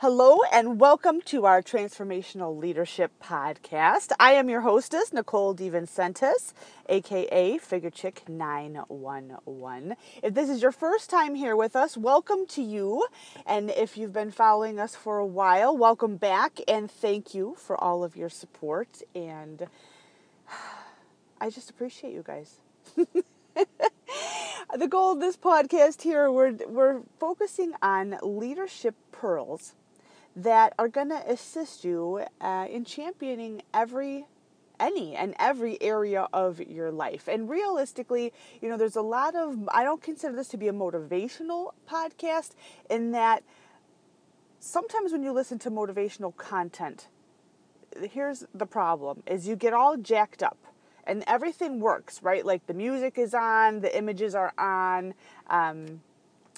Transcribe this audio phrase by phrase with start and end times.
[0.00, 4.12] Hello and welcome to our Transformational Leadership Podcast.
[4.18, 6.54] I am your hostess, Nicole DeVincentis,
[6.88, 9.96] aka Figure Chick 911.
[10.22, 13.08] If this is your first time here with us, welcome to you.
[13.44, 17.78] And if you've been following us for a while, welcome back and thank you for
[17.78, 19.02] all of your support.
[19.14, 19.66] And
[21.42, 22.56] I just appreciate you guys.
[22.96, 29.74] the goal of this podcast here, we're, we're focusing on leadership pearls
[30.36, 34.26] that are going to assist you uh, in championing every
[34.80, 37.28] any and every area of your life.
[37.28, 40.72] And realistically, you know, there's a lot of, I don't consider this to be a
[40.72, 42.52] motivational podcast
[42.88, 43.44] in that
[44.58, 47.08] sometimes when you listen to motivational content,
[48.10, 50.58] here's the problem is you get all jacked up
[51.04, 52.44] and everything works, right?
[52.44, 55.14] Like the music is on, the images are on,
[55.48, 56.00] um,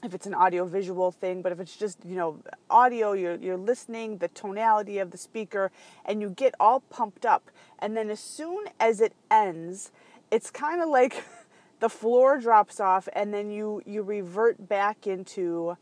[0.03, 2.39] if it's an audio visual thing, but if it's just, you know,
[2.69, 5.71] audio, you're, you're listening, the tonality of the speaker,
[6.05, 7.51] and you get all pumped up.
[7.79, 9.93] And then as soon as it ends,
[10.31, 11.23] it's kind of like
[11.81, 15.77] the floor drops off, and then you, you revert back into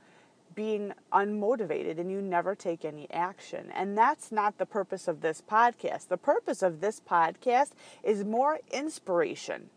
[0.55, 3.70] being unmotivated and you never take any action.
[3.73, 6.08] And that's not the purpose of this podcast.
[6.08, 7.70] The purpose of this podcast
[8.02, 9.70] is more inspiration.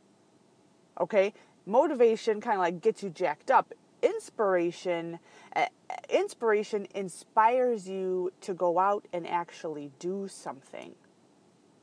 [1.00, 1.32] Okay?
[1.66, 3.72] Motivation kind of like gets you jacked up
[4.04, 5.20] inspiration
[5.56, 5.66] uh,
[6.10, 10.94] inspiration inspires you to go out and actually do something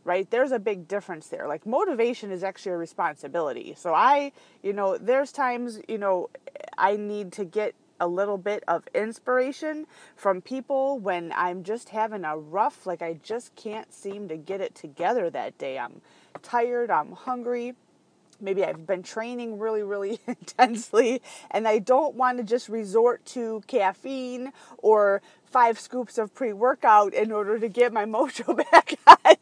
[0.04, 0.30] right?
[0.30, 1.46] There's a big difference there.
[1.46, 3.74] Like motivation is actually a responsibility.
[3.76, 4.32] So i
[4.62, 6.30] you know there's times you know
[6.78, 12.24] i need to get a little bit of inspiration from people when i'm just having
[12.24, 15.78] a rough like i just can't seem to get it together that day.
[15.78, 16.00] I'm
[16.42, 17.74] tired i'm hungry
[18.40, 23.62] maybe I've been training really, really intensely, and I don't want to just resort to
[23.66, 29.36] caffeine or five scoops of pre-workout in order to get my mojo back on.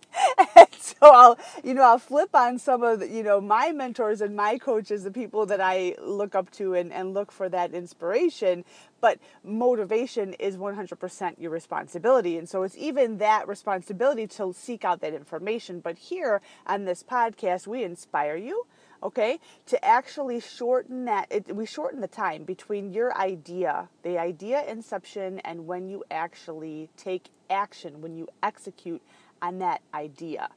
[0.57, 4.21] and so I'll, you know, I'll flip on some of, the, you know, my mentors
[4.21, 7.73] and my coaches, the people that I look up to and, and look for that
[7.75, 8.65] inspiration.
[9.01, 12.37] But motivation is 100% your responsibility.
[12.37, 15.81] And so it's even that responsibility to seek out that information.
[15.81, 18.67] But here on this podcast, we inspire you
[19.03, 24.65] okay to actually shorten that it, we shorten the time between your idea the idea
[24.67, 29.03] inception and when you actually take action when you execute
[29.41, 30.49] on that idea.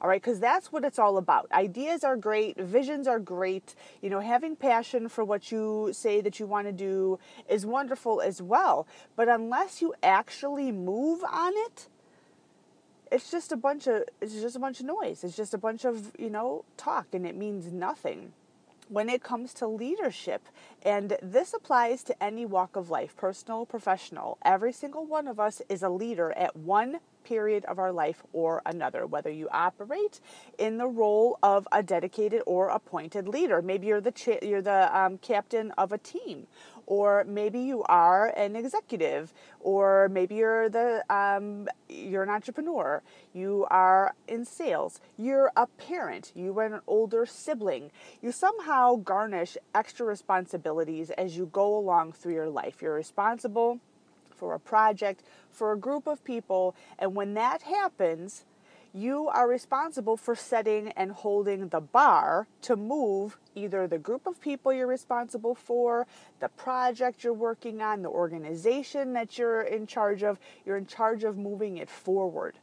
[0.00, 1.46] All right because that's what it's all about.
[1.52, 3.74] Ideas are great visions are great.
[4.00, 7.18] You know having passion for what you say that you want to do
[7.48, 8.86] is wonderful as well.
[9.16, 11.88] But unless you actually move on it
[13.10, 15.24] it's just a bunch of it's just a bunch of noise.
[15.24, 18.32] It's just a bunch of, you know, talk and it means nothing.
[18.88, 20.42] When it comes to leadership,
[20.82, 25.62] and this applies to any walk of life, personal, professional, every single one of us
[25.68, 30.20] is a leader at one period of our life or another, whether you operate
[30.58, 33.62] in the role of a dedicated or appointed leader.
[33.62, 36.48] Maybe you're the cha- you're the um, captain of a team,
[36.90, 43.00] or maybe you are an executive, or maybe you're the um, you're an entrepreneur.
[43.32, 45.00] You are in sales.
[45.16, 46.32] You're a parent.
[46.34, 47.92] You are an older sibling.
[48.20, 52.82] You somehow garnish extra responsibilities as you go along through your life.
[52.82, 53.78] You're responsible
[54.34, 58.44] for a project, for a group of people, and when that happens,
[58.92, 64.40] you are responsible for setting and holding the bar to move either the group of
[64.40, 66.06] people you're responsible for,
[66.40, 70.38] the project you're working on, the organization that you're in charge of.
[70.64, 72.58] You're in charge of moving it forward.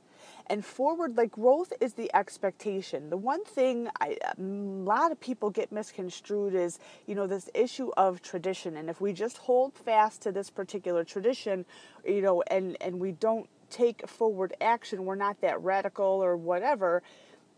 [0.49, 3.09] And forward, like growth is the expectation.
[3.09, 7.49] The one thing I, um, a lot of people get misconstrued is, you know, this
[7.53, 8.77] issue of tradition.
[8.77, 11.65] And if we just hold fast to this particular tradition,
[12.05, 17.03] you know, and, and we don't take forward action, we're not that radical or whatever,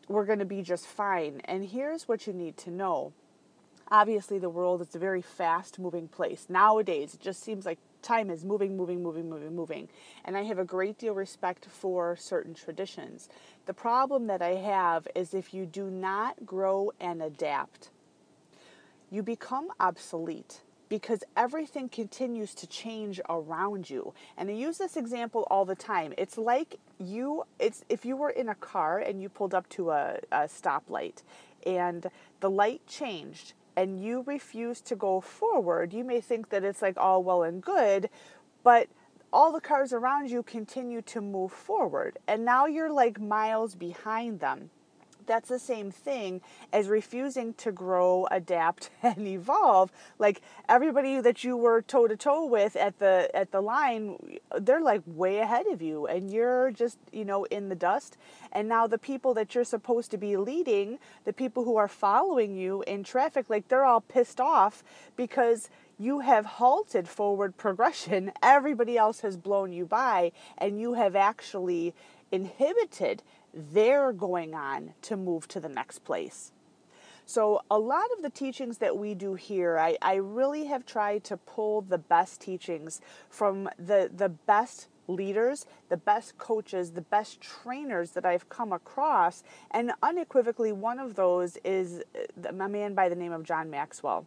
[0.08, 1.42] we're going to be just fine.
[1.46, 3.14] And here's what you need to know.
[3.92, 6.46] Obviously, the world is a very fast moving place.
[6.48, 9.90] Nowadays, it just seems like time is moving, moving, moving, moving, moving.
[10.26, 13.30] And I have a great deal of respect for certain traditions.
[13.66, 17.90] The problem that I have is if you do not grow and adapt,
[19.10, 24.14] you become obsolete because everything continues to change around you.
[24.38, 26.14] And I use this example all the time.
[26.18, 29.92] It's like you it's if you were in a car and you pulled up to
[29.92, 31.24] a, a stoplight
[31.66, 32.08] and
[32.40, 36.98] the light changed and you refuse to go forward, you may think that it's like
[36.98, 38.10] all well and good,
[38.64, 38.90] but
[39.32, 42.18] all the cars around you continue to move forward.
[42.28, 44.72] And now you're like miles behind them.
[45.30, 46.42] That's the same thing
[46.74, 49.92] as refusing to grow, adapt, and evolve.
[50.18, 54.82] Like everybody that you were toe to toe with at the at the line, they're
[54.82, 58.18] like way ahead of you, and you're just you know in the dust.
[58.52, 62.58] And now the people that you're supposed to be leading, the people who are following
[62.58, 64.84] you in traffic, like they're all pissed off
[65.16, 68.32] because you have halted forward progression.
[68.42, 71.94] Everybody else has blown you by, and you have actually
[72.32, 73.22] inhibited
[73.54, 76.52] their going on to move to the next place.
[77.26, 81.24] So, a lot of the teachings that we do here, I, I really have tried
[81.26, 87.40] to pull the best teachings from the, the best leaders, the best coaches, the best
[87.40, 89.44] trainers that I've come across.
[89.70, 94.26] And unequivocally, one of those is uh, a man by the name of John Maxwell.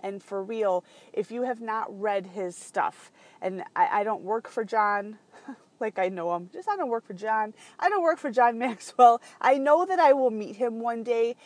[0.00, 3.10] And for real, if you have not read his stuff,
[3.40, 5.18] and I, I don't work for John,
[5.80, 7.54] like I know him, just I don't work for John.
[7.78, 9.20] I don't work for John Maxwell.
[9.40, 11.36] I know that I will meet him one day.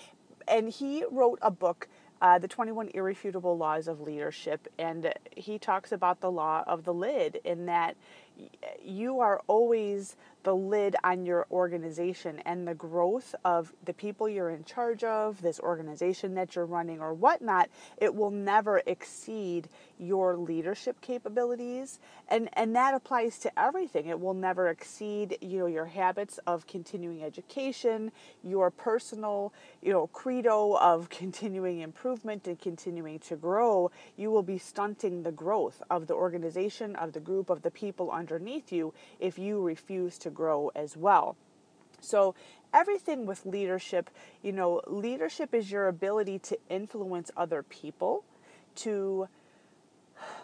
[0.49, 1.88] And he wrote a book,
[2.21, 4.69] uh, The 21 Irrefutable Laws of Leadership.
[4.79, 7.97] And he talks about the law of the lid, in that
[8.82, 14.50] you are always the lid on your organization and the growth of the people you're
[14.50, 17.69] in charge of, this organization that you're running, or whatnot,
[17.99, 19.69] it will never exceed
[20.00, 21.99] your leadership capabilities.
[22.29, 24.06] And, and that applies to everything.
[24.06, 28.11] It will never exceed, you know, your habits of continuing education,
[28.43, 29.52] your personal,
[29.82, 33.91] you know, credo of continuing improvement and continuing to grow.
[34.17, 38.11] You will be stunting the growth of the organization, of the group, of the people
[38.11, 41.37] underneath you if you refuse to grow as well.
[42.00, 42.35] So,
[42.73, 44.08] everything with leadership,
[44.43, 48.25] you know, leadership is your ability to influence other people,
[48.76, 49.29] to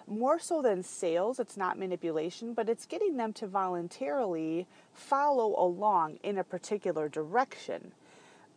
[0.07, 6.19] more so than sales, it's not manipulation, but it's getting them to voluntarily follow along
[6.23, 7.93] in a particular direction.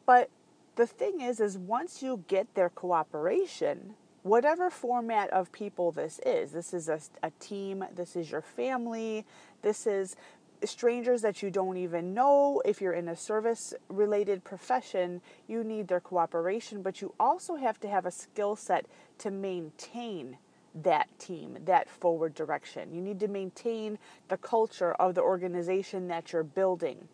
[0.06, 0.30] But
[0.76, 6.52] the thing is is once you get their cooperation, whatever format of people this is,
[6.52, 9.26] this is a, a team, this is your family,
[9.62, 10.16] this is
[10.64, 12.62] strangers that you don't even know.
[12.66, 17.80] If you're in a service related profession, you need their cooperation, but you also have
[17.82, 18.86] to have a skill set
[19.20, 20.38] to maintain
[20.84, 22.94] that team, that forward direction.
[22.94, 23.98] You need to maintain
[24.28, 27.08] the culture of the organization that you're building.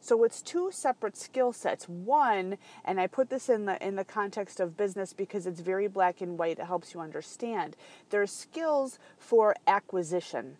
[0.00, 1.88] So it's two separate skill sets.
[1.88, 5.86] One, and I put this in the in the context of business because it's very
[5.86, 6.58] black and white.
[6.58, 7.76] It helps you understand.
[8.10, 10.56] There's skills for acquisition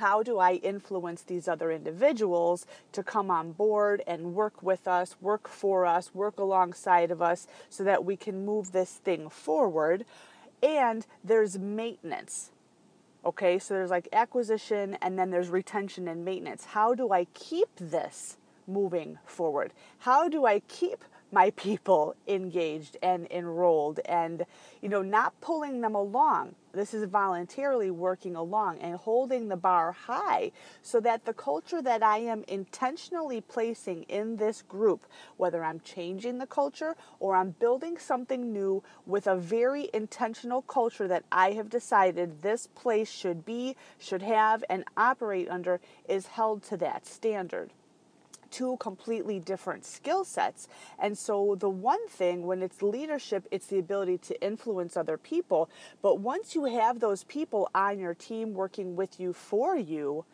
[0.00, 5.14] how do I influence these other individuals to come on board and work with us,
[5.20, 10.06] work for us, work alongside of us so that we can move this thing forward?
[10.62, 12.50] And there's maintenance.
[13.24, 16.64] Okay, so there's like acquisition and then there's retention and maintenance.
[16.66, 19.72] How do I keep this moving forward?
[19.98, 24.44] How do I keep my people engaged and enrolled and
[24.80, 26.54] you know not pulling them along.
[26.72, 32.02] This is voluntarily working along and holding the bar high so that the culture that
[32.02, 35.06] I am intentionally placing in this group,
[35.36, 41.08] whether I'm changing the culture or I'm building something new with a very intentional culture
[41.08, 46.62] that I have decided this place should be, should have, and operate under, is held
[46.64, 47.70] to that standard
[48.50, 50.68] two completely different skill sets.
[50.98, 55.70] And so, the one thing when it's leadership, it's the ability to influence other people.
[56.02, 60.24] But once you have those people on your team working with you for you,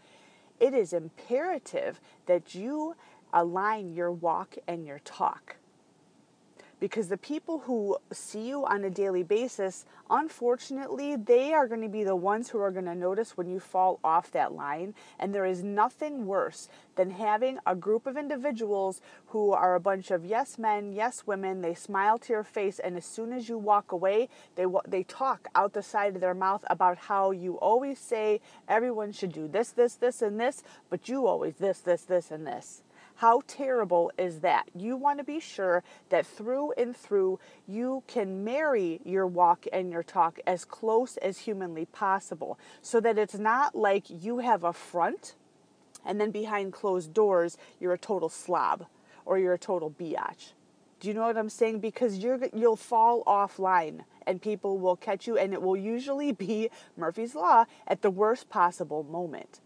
[0.61, 2.97] it is imperative that you
[3.33, 5.57] align your walk and your talk
[6.79, 11.89] because the people who see you on a daily basis, unfortunately, they are going to
[11.89, 14.95] be the ones who are going to notice when you fall off that line.
[15.19, 20.11] And there is nothing worse than having a group of individuals who are a bunch
[20.11, 21.63] of yes men, yes women.
[21.63, 25.49] They smile to your face, and as soon as you walk away, they they talk
[25.55, 29.71] out the side of their mouth about how you always say everyone should do this,
[29.71, 32.83] this, this, and this, but you always this, this, this, and this.
[33.17, 34.69] How terrible is that?
[34.75, 39.91] You want to be sure that through and through you can marry your walk and
[39.91, 44.73] your talk as close as humanly possible so that it's not like you have a
[44.75, 45.35] front
[46.05, 48.85] and then behind closed doors you're a total slob
[49.25, 50.53] or you're a total biatch.
[51.01, 51.81] Do you know what I'm saying?
[51.81, 56.69] Because you're you'll fall offline and people will catch you and it will usually be
[56.99, 59.61] Murphy's law at the worst possible moment.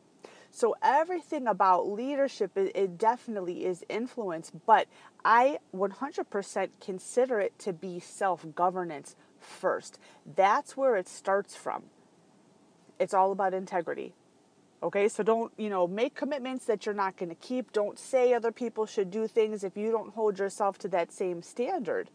[0.51, 4.89] So everything about leadership, it, it definitely is influence, but
[5.25, 9.99] I 100% consider it to be self governance first.
[10.37, 11.85] That's where it starts from.
[12.99, 14.15] It's all about integrity.
[14.83, 17.73] Okay, so don't, you know, make commitments that you're not going to keep.
[17.73, 21.43] Don't say other people should do things if you don't hold yourself to that same
[21.43, 22.09] standard,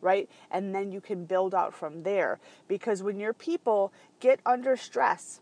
[0.00, 0.28] right?
[0.50, 2.40] And then you can build out from there.
[2.66, 5.40] Because when your people get under stress,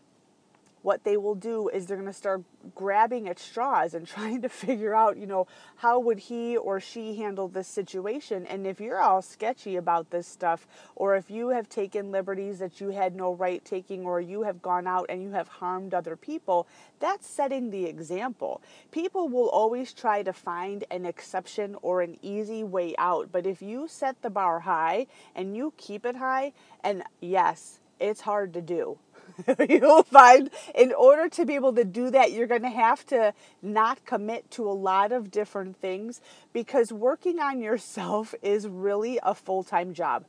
[0.87, 2.41] what they will do is they're going to start
[2.73, 7.17] grabbing at straws and trying to figure out, you know, how would he or she
[7.17, 8.45] handle this situation?
[8.45, 10.65] And if you're all sketchy about this stuff,
[10.95, 14.61] or if you have taken liberties that you had no right taking, or you have
[14.61, 16.67] gone out and you have harmed other people,
[17.01, 18.61] that's setting the example.
[18.91, 23.29] People will always try to find an exception or an easy way out.
[23.29, 28.21] But if you set the bar high and you keep it high, and yes, it's
[28.21, 28.97] hard to do
[29.69, 33.33] you'll find in order to be able to do that, you're going to have to
[33.61, 36.21] not commit to a lot of different things
[36.53, 40.25] because working on yourself is really a full time job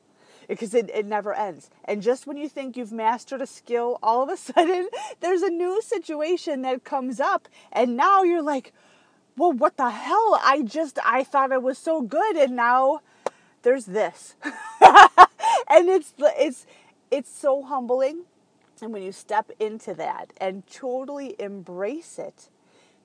[0.48, 1.68] because it, it never ends.
[1.84, 4.88] And just when you think you've mastered a skill, all of a sudden
[5.20, 8.72] there's a new situation that comes up, and now you're like,
[9.36, 10.40] well, what the hell?
[10.42, 13.02] I just, I thought it was so good, and now
[13.62, 14.34] there's this.
[14.82, 16.66] and it's, it's,
[17.10, 18.24] it's so humbling
[18.82, 22.48] and when you step into that and totally embrace it,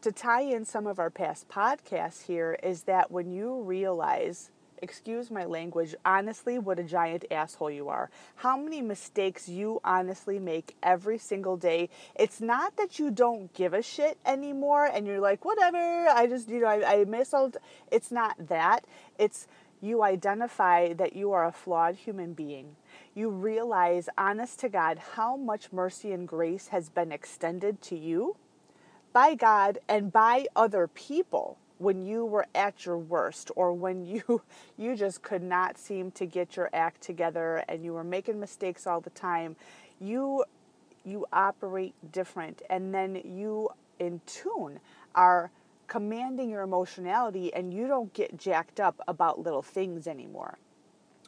[0.03, 4.51] to tie in some of our past podcasts here is that when you realize,
[4.81, 8.09] excuse my language, honestly, what a giant asshole you are.
[8.35, 11.89] How many mistakes you honestly make every single day.
[12.15, 15.77] It's not that you don't give a shit anymore and you're like, whatever,
[16.09, 17.53] I just, you know, I, I miss all.
[17.89, 18.83] It's not that.
[19.17, 19.47] It's
[19.79, 22.75] you identify that you are a flawed human being
[23.15, 28.35] you realize, honest to God, how much mercy and grace has been extended to you
[29.11, 34.41] by God and by other people when you were at your worst or when you
[34.77, 38.87] you just could not seem to get your act together and you were making mistakes
[38.87, 39.55] all the time.
[39.99, 40.45] You
[41.05, 44.79] you operate different and then you in tune
[45.13, 45.51] are
[45.87, 50.57] commanding your emotionality and you don't get jacked up about little things anymore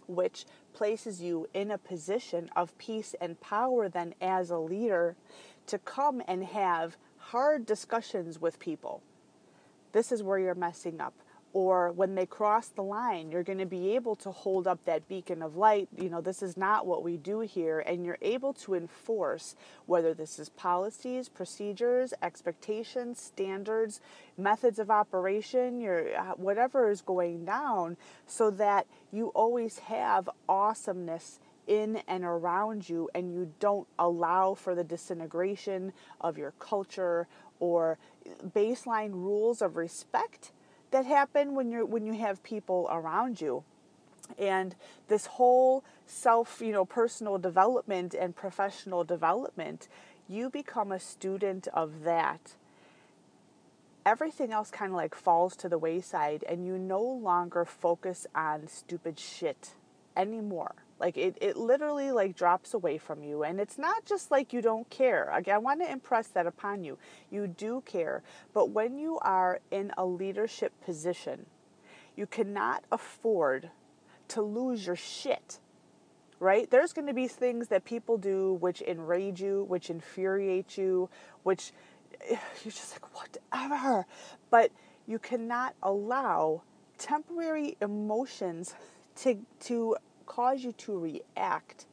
[0.08, 5.16] which places you in a position of peace and power then as a leader
[5.68, 9.02] to come and have hard discussions with people.
[9.94, 11.14] This is where you're messing up
[11.56, 15.08] or when they cross the line, you're going to be able to hold up that
[15.08, 15.88] beacon of light.
[15.98, 17.80] You know, this is not what we do here.
[17.80, 24.02] And you're able to enforce whether this is policies, procedures, expectations, standards,
[24.38, 27.96] methods of operation, your, uh, whatever is going down,
[28.28, 34.76] so that you always have awesomeness in and around you and you don't allow for
[34.76, 37.30] the disintegration of your culture
[37.62, 37.98] or
[38.54, 40.52] baseline rules of respect
[40.96, 43.66] that happen when you're when you have people around you.
[44.40, 44.76] And
[45.10, 49.90] this whole self you know personal development and professional development
[50.30, 52.56] you become a student of that.
[54.06, 58.68] Everything else kind of like falls to the wayside and you no longer focus on
[58.68, 59.74] stupid shit
[60.16, 64.54] anymore like it, it literally like drops away from you and it's not just like
[64.54, 65.30] you don't care.
[65.34, 66.98] Again i want to impress that upon you.
[67.30, 68.24] You do care
[68.54, 71.46] but when you are in a leadership position
[72.16, 73.70] you cannot afford
[74.30, 75.60] to lose your shit
[76.40, 76.70] right?
[76.70, 81.10] There's going to be things that people do which enrage you which infuriate you
[81.44, 81.72] which
[82.30, 84.06] you're just like whatever.
[84.50, 84.72] But
[85.08, 86.64] you cannot allow
[86.98, 88.76] temporary emotions
[89.18, 89.96] to to
[90.26, 91.86] cause you to react.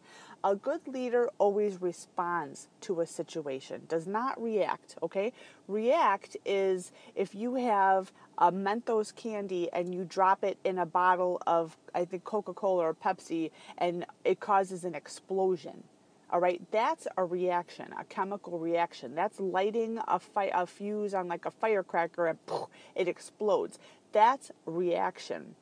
[0.45, 5.33] A good leader always responds to a situation, does not react, okay?
[5.69, 11.41] React is if you have a Mentos candy and you drop it in a bottle
[11.47, 15.85] of, I think, Coca Cola or Pepsi, and it causes an explosion.
[16.29, 19.15] All right, that's a reaction, a chemical reaction.
[19.15, 23.79] That's lighting a, fi- a fuse on like a firecracker and poof, it explodes.
[24.11, 25.55] That's reaction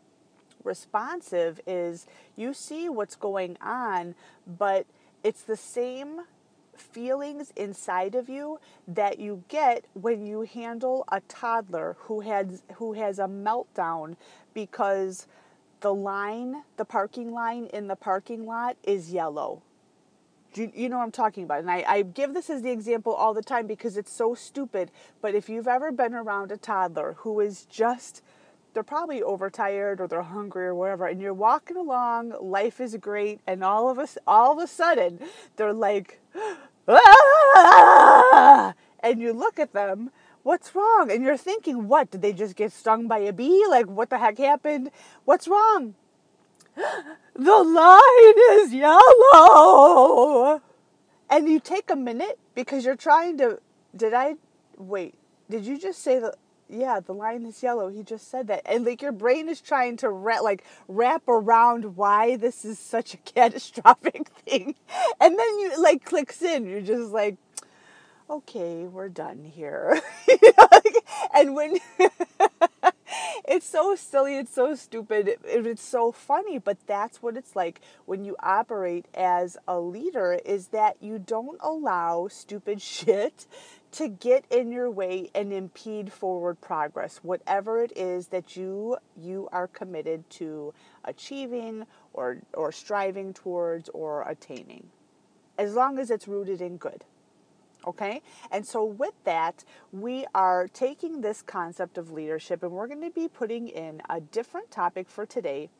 [0.64, 4.14] responsive is you see what's going on,
[4.46, 4.86] but
[5.22, 6.22] it's the same
[6.74, 12.94] feelings inside of you that you get when you handle a toddler who has who
[12.94, 14.16] has a meltdown
[14.54, 15.26] because
[15.80, 19.62] the line, the parking line in the parking lot is yellow.
[20.54, 21.60] You, you, know what I'm talking about.
[21.60, 24.90] And I, I give this as the example all the time because it's so stupid.
[25.22, 28.22] But if you've ever been around a toddler who is just
[28.72, 33.40] they're probably overtired or they're hungry or whatever and you're walking along life is great
[33.46, 35.18] and all of us all of a sudden
[35.56, 36.20] they're like
[36.88, 38.74] ah!
[39.00, 40.10] and you look at them
[40.42, 41.10] what's wrong?
[41.10, 42.10] And you're thinking what?
[42.10, 43.64] Did they just get stung by a bee?
[43.68, 44.90] Like what the heck happened?
[45.24, 45.94] What's wrong?
[47.32, 50.60] The line is yellow.
[51.30, 53.60] And you take a minute because you're trying to
[53.96, 54.34] did i
[54.76, 55.14] wait,
[55.48, 56.34] did you just say that?
[56.72, 57.88] Yeah, the line is yellow.
[57.88, 61.96] He just said that, and like your brain is trying to wrap, like wrap around
[61.96, 64.76] why this is such a catastrophic thing,
[65.20, 66.66] and then you like clicks in.
[66.66, 67.36] You're just like,
[68.30, 70.00] okay, we're done here.
[71.34, 71.78] and when
[73.44, 77.80] it's so silly, it's so stupid, it, it's so funny, but that's what it's like
[78.06, 83.46] when you operate as a leader is that you don't allow stupid shit
[83.92, 89.48] to get in your way and impede forward progress whatever it is that you you
[89.52, 94.86] are committed to achieving or or striving towards or attaining
[95.58, 97.04] as long as it's rooted in good
[97.86, 98.20] Okay,
[98.50, 103.10] and so with that, we are taking this concept of leadership and we're going to
[103.10, 105.70] be putting in a different topic for today.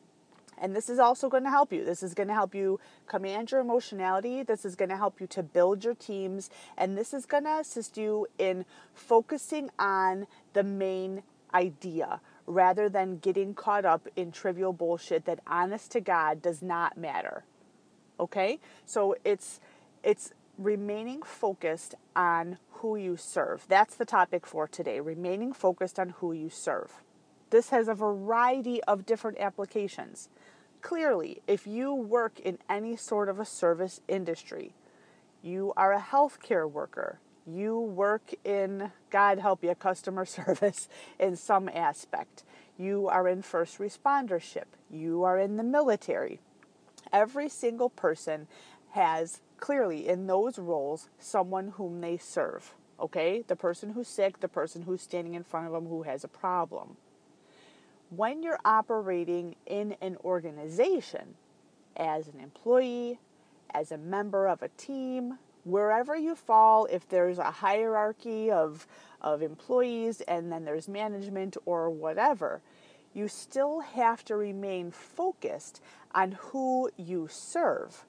[0.61, 1.83] And this is also going to help you.
[1.83, 4.43] This is going to help you command your emotionality.
[4.43, 6.51] This is going to help you to build your teams.
[6.77, 13.17] And this is going to assist you in focusing on the main idea rather than
[13.17, 17.43] getting caught up in trivial bullshit that honest to God does not matter.
[18.19, 18.59] Okay?
[18.85, 19.59] So it's
[20.03, 23.65] it's remaining focused on who you serve.
[23.67, 27.01] That's the topic for today remaining focused on who you serve.
[27.51, 30.29] This has a variety of different applications.
[30.81, 34.73] Clearly, if you work in any sort of a service industry,
[35.41, 41.69] you are a healthcare worker, you work in, God help you, customer service in some
[41.69, 42.43] aspect,
[42.77, 46.39] you are in first respondership, you are in the military.
[47.13, 48.47] Every single person
[48.91, 52.73] has clearly in those roles someone whom they serve.
[52.99, 53.43] Okay?
[53.47, 56.27] The person who's sick, the person who's standing in front of them who has a
[56.27, 56.97] problem.
[58.15, 61.35] When you're operating in an organization
[61.97, 63.19] as an employee,
[63.73, 68.85] as a member of a team, wherever you fall, if there's a hierarchy of,
[69.21, 72.61] of employees and then there's management or whatever,
[73.13, 75.81] you still have to remain focused
[76.13, 78.05] on who you serve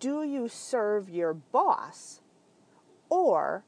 [0.00, 2.20] do you serve your boss
[3.08, 3.64] or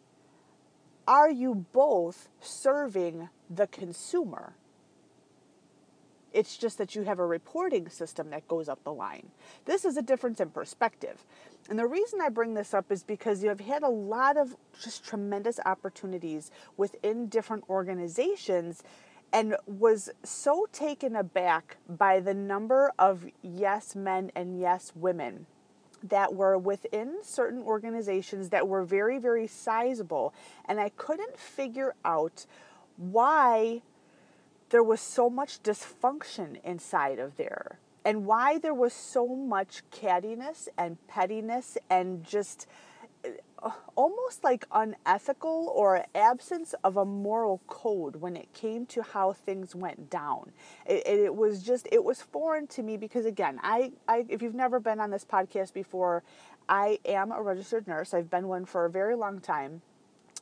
[1.07, 4.55] are you both serving the consumer?
[6.33, 9.29] It's just that you have a reporting system that goes up the line.
[9.65, 11.25] This is a difference in perspective.
[11.69, 14.57] And the reason I bring this up is because you have had a lot of
[14.81, 18.83] just tremendous opportunities within different organizations
[19.33, 25.47] and was so taken aback by the number of yes men and yes women
[26.03, 30.33] that were within certain organizations that were very, very sizable.
[30.65, 32.47] And I couldn't figure out
[32.97, 33.83] why
[34.71, 40.69] there was so much dysfunction inside of there and why there was so much cattiness
[40.79, 42.67] and pettiness and just
[43.63, 49.33] uh, almost like unethical or absence of a moral code when it came to how
[49.33, 50.51] things went down.
[50.87, 54.55] It, it, was just it was foreign to me because again, I, I if you've
[54.55, 56.23] never been on this podcast before,
[56.69, 58.15] I am a registered nurse.
[58.15, 59.83] I've been one for a very long time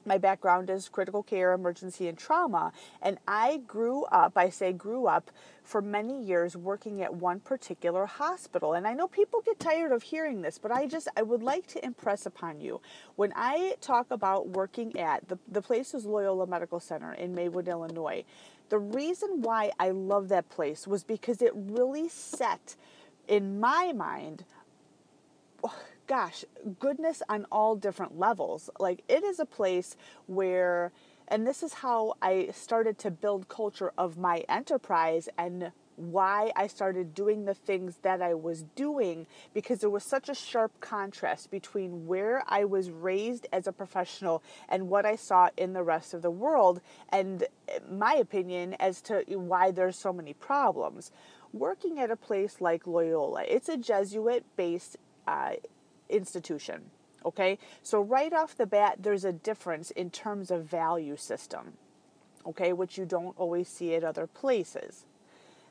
[0.06, 2.72] my background is critical care, emergency, and trauma.
[3.02, 5.30] And I grew up, I say grew up,
[5.62, 8.72] for many years working at one particular hospital.
[8.72, 11.66] And I know people get tired of hearing this, but I just, I would like
[11.68, 12.80] to impress upon you.
[13.16, 17.68] When I talk about working at, the, the place is Loyola Medical Center in Maywood,
[17.68, 18.24] Illinois.
[18.70, 22.76] The reason why I love that place was because it really set,
[23.26, 24.44] in my mind,
[26.08, 26.44] gosh,
[26.80, 28.70] goodness on all different levels.
[28.80, 30.90] Like it is a place where,
[31.28, 36.68] and this is how I started to build culture of my enterprise and why I
[36.68, 41.50] started doing the things that I was doing because there was such a sharp contrast
[41.50, 46.14] between where I was raised as a professional and what I saw in the rest
[46.14, 47.44] of the world, and
[47.90, 51.10] my opinion as to why there's so many problems.
[51.52, 55.54] Working at a place like Loyola, it's a Jesuit based uh,
[56.08, 56.90] institution.
[57.24, 61.72] Okay, so right off the bat, there's a difference in terms of value system,
[62.46, 65.04] okay, which you don't always see at other places.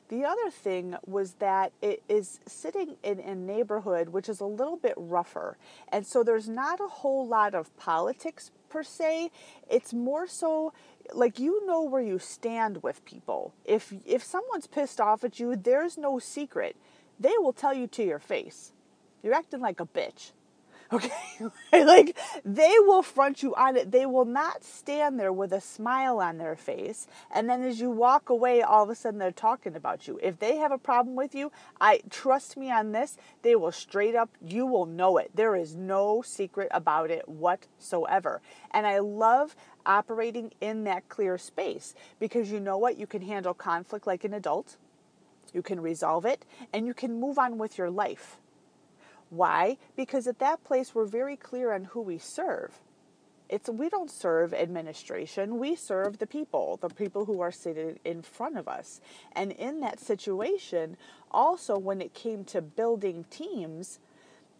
[0.08, 4.76] The other thing was that it is sitting in a neighborhood which is a little
[4.76, 5.58] bit rougher.
[5.88, 9.30] And so there's not a whole lot of politics per se.
[9.70, 10.72] It's more so
[11.12, 13.52] like you know where you stand with people.
[13.64, 16.76] If if someone's pissed off at you, there's no secret.
[17.20, 18.72] They will tell you to your face.
[19.22, 20.32] You're acting like a bitch.
[20.90, 21.10] Okay?
[21.72, 23.90] like they will front you on it.
[23.90, 27.90] They will not stand there with a smile on their face and then as you
[27.90, 30.18] walk away all of a sudden they're talking about you.
[30.22, 34.14] If they have a problem with you, I trust me on this, they will straight
[34.14, 35.30] up you will know it.
[35.34, 38.40] There is no secret about it whatsoever.
[38.70, 39.54] And I love
[39.84, 42.96] operating in that clear space because you know what?
[42.96, 44.78] You can handle conflict like an adult.
[45.52, 48.38] You can resolve it and you can move on with your life.
[49.30, 49.76] Why?
[49.96, 52.78] Because at that place we're very clear on who we serve.
[53.48, 58.20] It's we don't serve administration, we serve the people, the people who are seated in
[58.22, 59.00] front of us.
[59.32, 60.98] And in that situation,
[61.30, 64.00] also when it came to building teams,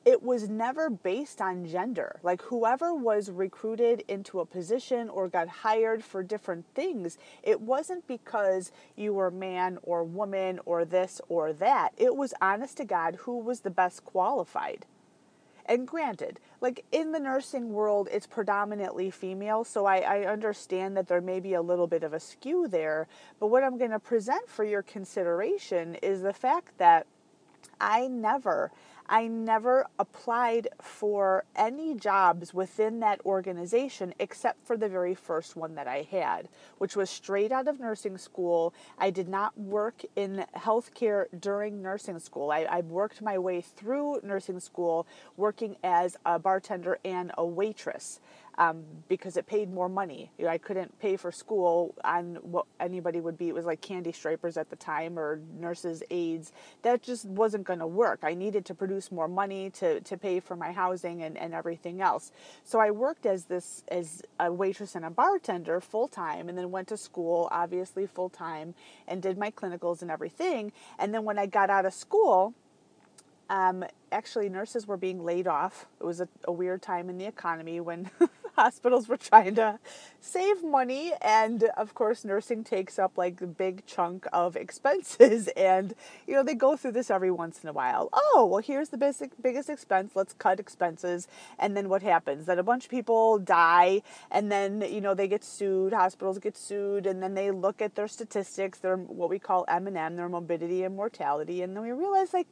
[0.05, 2.19] it was never based on gender.
[2.23, 8.07] Like whoever was recruited into a position or got hired for different things, it wasn't
[8.07, 11.91] because you were man or woman or this or that.
[11.97, 14.87] It was honest to God who was the best qualified.
[15.67, 21.09] And granted, like in the nursing world, it's predominantly female, so I, I understand that
[21.09, 23.07] there may be a little bit of a skew there.
[23.39, 27.07] But what I'm going to present for your consideration is the fact that
[27.81, 28.73] I never
[29.09, 35.77] I never applied for any jobs within that organization except for the very first one
[35.77, 38.75] that I had, which was straight out of nursing school.
[38.99, 42.51] I did not work in healthcare during nursing school.
[42.51, 45.07] I, I worked my way through nursing school
[45.39, 48.21] working as a bartender and a waitress
[48.59, 50.33] um, because it paid more money.
[50.37, 53.49] You know, I couldn't pay for school on what anybody would be.
[53.49, 56.53] It was like candy strippers at the time or nurses' aides.
[56.83, 58.21] That just wasn't going to work.
[58.25, 62.03] I needed to produce more money to, to pay for my housing and, and everything
[62.03, 62.33] else.
[62.65, 66.73] So I worked as this as a waitress and a bartender full time, and then
[66.73, 68.75] went to school, obviously full time,
[69.07, 70.73] and did my clinicals and everything.
[70.99, 72.55] And then when I got out of school,
[73.51, 75.87] um, actually, nurses were being laid off.
[76.01, 78.11] It was a, a weird time in the economy when
[78.59, 79.79] hospitals were trying to
[80.21, 85.49] save money, and of course, nursing takes up like a big chunk of expenses.
[85.57, 85.95] And
[86.27, 88.09] you know, they go through this every once in a while.
[88.13, 90.13] Oh, well, here's the basic, biggest expense.
[90.15, 91.29] Let's cut expenses.
[91.59, 92.47] And then what happens?
[92.47, 95.93] That a bunch of people die, and then you know they get sued.
[95.93, 99.87] Hospitals get sued, and then they look at their statistics, their what we call M
[99.87, 102.49] and M, their morbidity and mortality, and then we realize like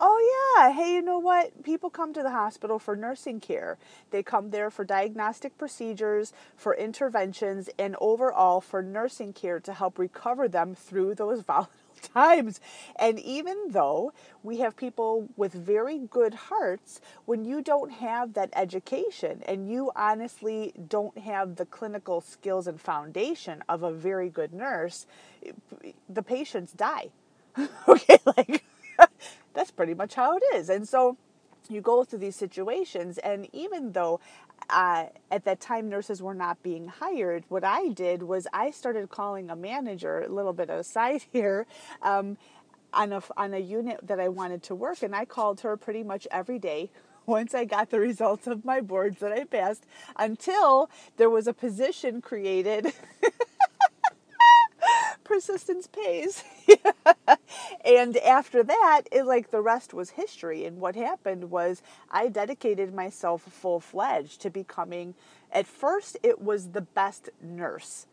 [0.00, 0.72] Oh, yeah.
[0.72, 1.64] Hey, you know what?
[1.64, 3.78] People come to the hospital for nursing care.
[4.10, 9.98] They come there for diagnostic procedures, for interventions, and overall for nursing care to help
[9.98, 11.70] recover them through those volatile
[12.14, 12.60] times.
[12.96, 14.12] And even though
[14.44, 19.90] we have people with very good hearts, when you don't have that education and you
[19.96, 25.06] honestly don't have the clinical skills and foundation of a very good nurse,
[25.44, 25.50] eh,
[26.08, 27.08] the patients die.
[27.88, 28.64] okay, like
[29.58, 30.70] that's pretty much how it is.
[30.70, 31.16] And so
[31.68, 34.20] you go through these situations, and even though
[34.70, 39.10] uh, at that time nurses were not being hired, what I did was I started
[39.10, 41.66] calling a manager, a little bit aside here.
[42.02, 42.38] Um,
[42.94, 46.02] on a, on a unit that I wanted to work, and I called her pretty
[46.02, 46.88] much every day
[47.26, 49.84] once I got the results of my boards that I passed
[50.16, 52.86] until there was a position created
[55.28, 56.44] persistence pays.
[57.86, 60.66] and after that, it like the rest was history.
[60.66, 65.14] And what happened was I dedicated myself full fledged to becoming,
[65.52, 68.07] at first, it was the best nurse.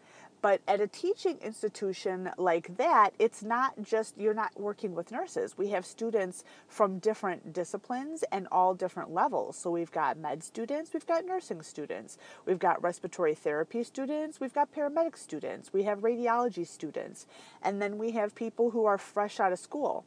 [0.45, 5.57] But at a teaching institution like that, it's not just you're not working with nurses.
[5.57, 9.57] We have students from different disciplines and all different levels.
[9.57, 14.53] So we've got med students, we've got nursing students, we've got respiratory therapy students, we've
[14.53, 17.25] got paramedic students, we have radiology students,
[17.63, 20.05] and then we have people who are fresh out of school.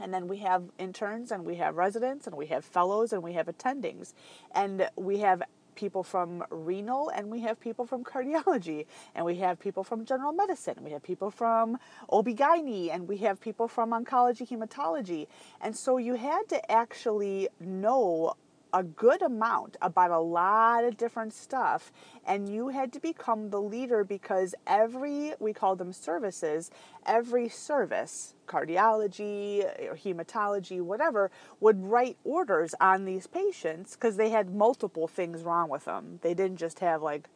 [0.00, 3.34] And then we have interns and we have residents and we have fellows and we
[3.34, 4.12] have attendings.
[4.54, 5.42] And we have
[5.76, 10.32] people from renal and we have people from cardiology and we have people from general
[10.32, 15.26] medicine we have people from OB-GYN and we have people from oncology hematology.
[15.60, 18.34] And so you had to actually know
[18.72, 21.92] a good amount about a lot of different stuff
[22.26, 26.70] and you had to become the leader because every we call them services
[27.04, 34.54] every service cardiology or hematology whatever would write orders on these patients because they had
[34.54, 37.28] multiple things wrong with them they didn't just have like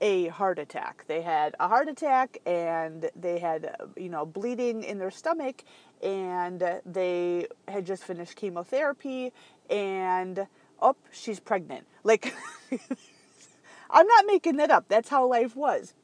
[0.00, 1.04] a heart attack.
[1.06, 5.64] They had a heart attack and they had you know bleeding in their stomach
[6.02, 9.32] and they had just finished chemotherapy
[9.68, 10.46] and
[10.82, 11.86] oh, she's pregnant.
[12.04, 12.34] Like,
[13.90, 14.86] I'm not making that up.
[14.88, 15.94] That's how life was.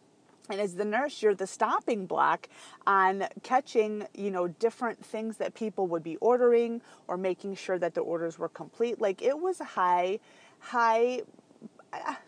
[0.51, 2.49] and as the nurse you're the stopping block
[2.87, 7.95] on catching you know different things that people would be ordering or making sure that
[7.95, 10.19] the orders were complete like it was high
[10.61, 11.23] high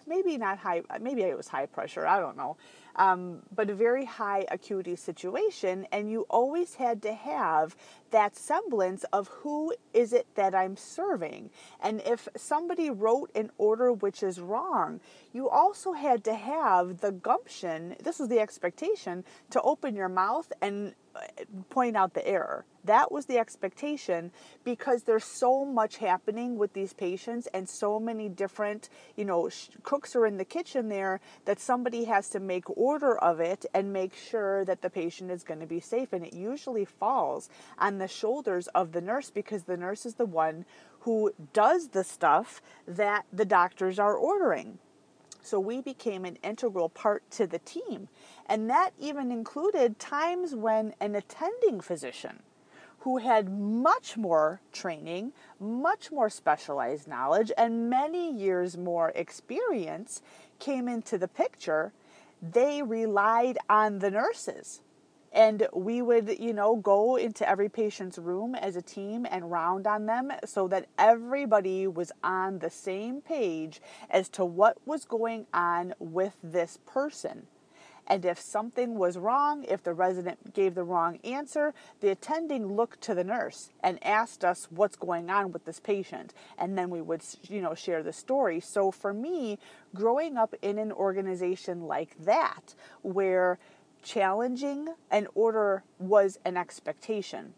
[0.07, 2.57] maybe not high maybe it was high pressure i don't know
[2.98, 5.87] um, but a very high acuity situation.
[5.92, 7.76] And you always had to have
[8.11, 11.50] that semblance of who is it that I'm serving.
[11.81, 15.00] And if somebody wrote an order which is wrong,
[15.33, 20.50] you also had to have the gumption, this was the expectation, to open your mouth
[20.61, 20.94] and
[21.70, 22.64] point out the error.
[22.85, 24.31] That was the expectation
[24.64, 29.68] because there's so much happening with these patients and so many different, you know, sh-
[29.83, 33.92] cooks are in the kitchen there that somebody has to make order of it and
[33.92, 36.12] make sure that the patient is going to be safe.
[36.12, 40.26] And it usually falls on the shoulders of the nurse because the nurse is the
[40.26, 40.64] one
[41.00, 44.78] who does the stuff that the doctors are ordering.
[45.48, 48.08] So we became an integral part to the team.
[48.44, 52.42] And that even included times when an attending physician
[53.00, 60.20] who had much more training, much more specialized knowledge, and many years more experience
[60.58, 61.92] came into the picture,
[62.42, 64.82] they relied on the nurses.
[65.33, 69.87] And we would, you know, go into every patient's room as a team and round
[69.87, 75.47] on them so that everybody was on the same page as to what was going
[75.53, 77.47] on with this person.
[78.11, 83.03] And if something was wrong, if the resident gave the wrong answer, the attending looked
[83.03, 86.33] to the nurse and asked us what's going on with this patient.
[86.57, 88.61] And then we would, you know, share the story.
[88.61, 89.59] So for me,
[89.95, 93.59] growing up in an organization like that, where
[94.02, 97.54] challenging an order was an expectation,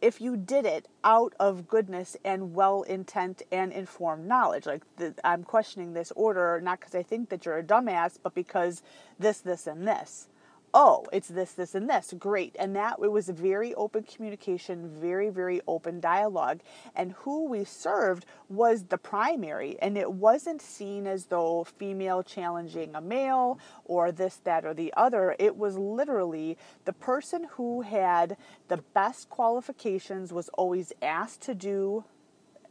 [0.00, 4.66] if you did it out of goodness and well intent and informed knowledge.
[4.66, 8.34] Like, the, I'm questioning this order not because I think that you're a dumbass, but
[8.34, 8.82] because
[9.18, 10.28] this, this, and this
[10.72, 12.14] oh, it's this, this, and this.
[12.18, 12.56] Great.
[12.58, 16.60] And that it was very open communication, very, very open dialogue.
[16.94, 19.76] And who we served was the primary.
[19.80, 24.92] And it wasn't seen as though female challenging a male or this, that, or the
[24.96, 25.36] other.
[25.38, 28.36] It was literally the person who had
[28.68, 32.04] the best qualifications was always asked to do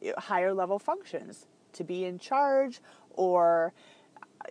[0.01, 2.81] eh, higher level functions, to be in charge
[3.15, 3.73] or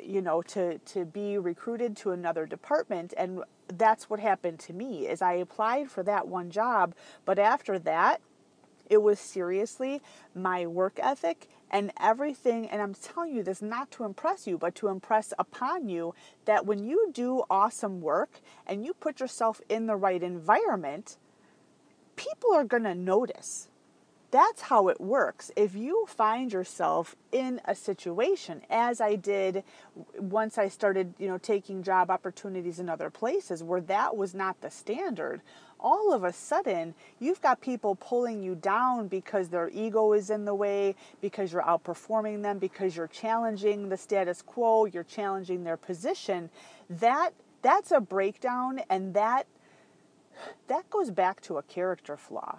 [0.03, 3.43] you know to to be recruited to another department and
[3.77, 8.21] that's what happened to me is I applied for that one job but after that
[8.89, 10.01] it was seriously
[10.35, 14.75] my work ethic and everything and I'm telling you this not to impress you but
[14.77, 16.15] to impress upon you
[16.47, 21.19] that when you do awesome work and you put yourself in the right environment
[22.17, 23.69] people are going to notice
[24.31, 25.51] that's how it works.
[25.57, 29.65] If you find yourself in a situation, as I did
[30.19, 34.61] once I started, you know, taking job opportunities in other places where that was not
[34.61, 35.41] the standard,
[35.81, 40.45] all of a sudden you've got people pulling you down because their ego is in
[40.45, 45.79] the way, because you're outperforming them, because you're challenging the status quo, you're challenging their
[45.79, 46.51] position.
[46.91, 47.31] That
[47.63, 49.47] that's a breakdown and that
[50.69, 52.59] that goes back to a character flaw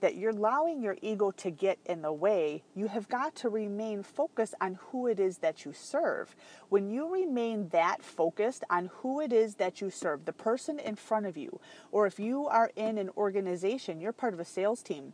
[0.00, 4.02] that you're allowing your ego to get in the way, you have got to remain
[4.02, 6.34] focused on who it is that you serve.
[6.68, 10.96] When you remain that focused on who it is that you serve, the person in
[10.96, 11.60] front of you,
[11.92, 15.12] or if you are in an organization, you're part of a sales team,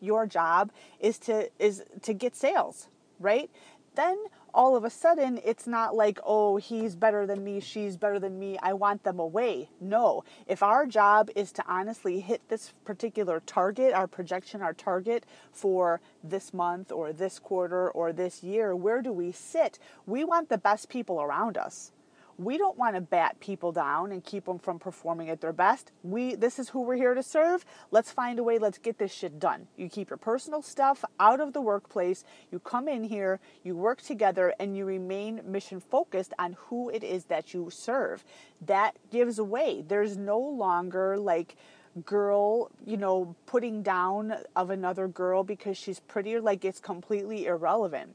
[0.00, 2.88] your job is to is to get sales,
[3.18, 3.50] right?
[3.94, 4.16] Then
[4.54, 8.38] all of a sudden it's not like, oh, he's better than me, she's better than
[8.38, 9.70] me, I want them away.
[9.80, 10.24] No.
[10.46, 16.00] If our job is to honestly hit this particular target, our projection, our target for
[16.22, 19.78] this month or this quarter or this year, where do we sit?
[20.06, 21.92] We want the best people around us
[22.38, 25.90] we don't want to bat people down and keep them from performing at their best.
[26.04, 27.64] We this is who we're here to serve.
[27.90, 29.66] Let's find a way, let's get this shit done.
[29.76, 32.24] You keep your personal stuff out of the workplace.
[32.52, 37.02] You come in here, you work together and you remain mission focused on who it
[37.02, 38.24] is that you serve.
[38.64, 39.82] That gives away.
[39.86, 41.56] There's no longer like
[42.04, 48.14] girl, you know, putting down of another girl because she's prettier like it's completely irrelevant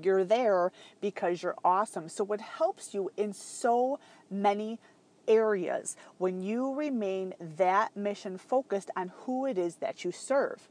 [0.00, 2.08] you're there because you're awesome.
[2.08, 3.98] So it helps you in so
[4.30, 4.78] many
[5.26, 10.68] areas when you remain that mission focused on who it is that you serve.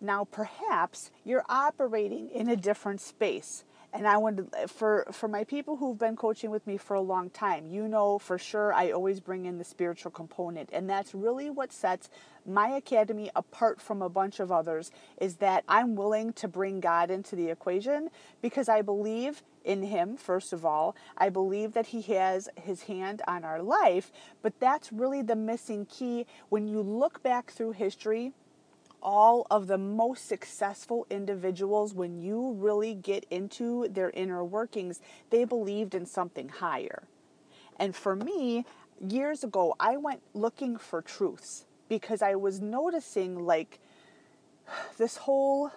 [0.00, 5.76] Now, perhaps you're operating in a different space and I wanted for for my people
[5.76, 9.20] who've been coaching with me for a long time, you know for sure I always
[9.20, 12.10] bring in the spiritual component, and that's really what sets
[12.46, 17.10] my academy apart from a bunch of others is that I'm willing to bring God
[17.10, 18.08] into the equation
[18.40, 20.96] because I believe in Him, first of all.
[21.16, 24.10] I believe that He has His hand on our life,
[24.42, 26.26] but that's really the missing key.
[26.48, 28.32] When you look back through history,
[29.02, 35.44] all of the most successful individuals, when you really get into their inner workings, they
[35.44, 37.04] believed in something higher.
[37.78, 38.64] And for me,
[39.00, 43.78] years ago, I went looking for truths because I was noticing like
[44.98, 45.72] this whole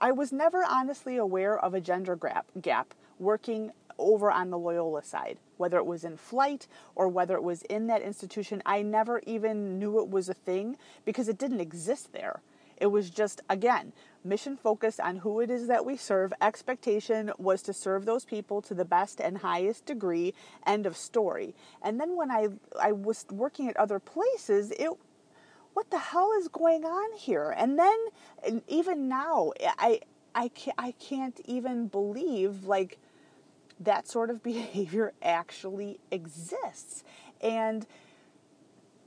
[0.00, 5.02] I was never honestly aware of a gender gap, gap working over on the Loyola
[5.02, 8.62] side, whether it was in flight or whether it was in that institution.
[8.64, 12.40] I never even knew it was a thing because it didn't exist there.
[12.80, 13.92] It was just, again,
[14.24, 16.32] mission focused on who it is that we serve.
[16.40, 20.34] Expectation was to serve those people to the best and highest degree.
[20.66, 21.54] End of story.
[21.82, 22.48] And then when I,
[22.80, 24.90] I was working at other places, it
[25.74, 27.54] what the hell is going on here?
[27.56, 27.96] And then
[28.44, 30.00] and even now, I
[30.34, 32.98] I can't, I can't even believe like
[33.78, 37.04] that sort of behavior actually exists.
[37.40, 37.86] And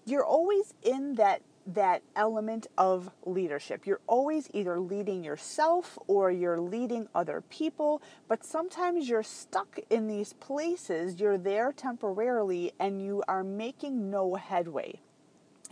[0.06, 3.86] you're always in that that element of leadership.
[3.86, 10.08] You're always either leading yourself or you're leading other people, but sometimes you're stuck in
[10.08, 11.20] these places.
[11.20, 15.00] You're there temporarily and you are making no headway.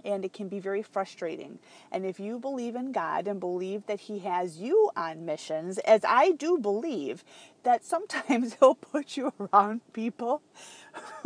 [0.05, 1.59] And it can be very frustrating.
[1.91, 6.05] And if you believe in God and believe that He has you on missions, as
[6.07, 7.25] I do believe,
[7.63, 10.41] that sometimes He'll put you around people.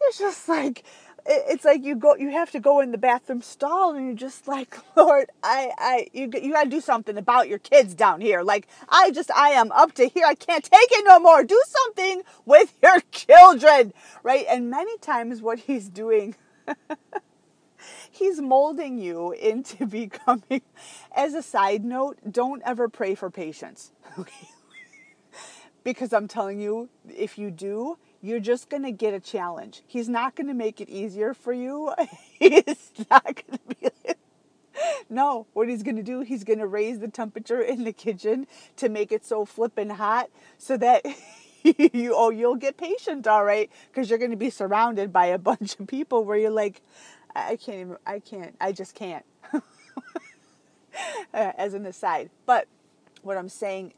[0.00, 0.84] it's just like,
[1.26, 4.48] it's like you go you have to go in the bathroom stall and you're just
[4.48, 8.42] like lord i i you, you got to do something about your kids down here.
[8.42, 10.24] Like i just i am up to here.
[10.26, 11.44] I can't take it no more.
[11.44, 13.92] Do something with your children.
[14.22, 14.46] Right?
[14.48, 16.36] And many times what he's doing
[18.10, 20.62] he's molding you into becoming
[21.14, 23.92] as a side note don't ever pray for patience.
[24.18, 24.48] Okay?
[25.84, 29.82] Because i'm telling you if you do you're just going to get a challenge.
[29.86, 31.92] He's not going to make it easier for you.
[32.38, 34.14] he's not going to be.
[35.10, 38.46] no, what he's going to do, he's going to raise the temperature in the kitchen
[38.76, 41.04] to make it so flippin' hot so that
[41.62, 45.38] you oh you'll get patient all right because you're going to be surrounded by a
[45.38, 46.80] bunch of people where you're like
[47.34, 49.24] I can't even I can't I just can't.
[51.32, 52.66] Uh, as an aside, but
[53.22, 53.92] what I'm saying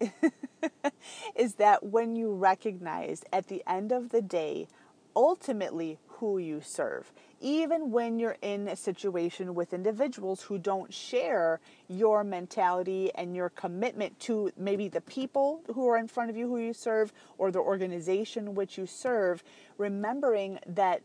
[1.37, 4.69] is that when you recognize at the end of the day,
[5.15, 11.61] ultimately who you serve, even when you're in a situation with individuals who don't share
[11.89, 16.47] your mentality and your commitment to maybe the people who are in front of you
[16.47, 19.43] who you serve or the organization which you serve,
[19.79, 21.03] remembering that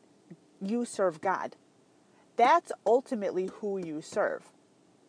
[0.62, 1.56] you serve God.
[2.36, 4.44] That's ultimately who you serve.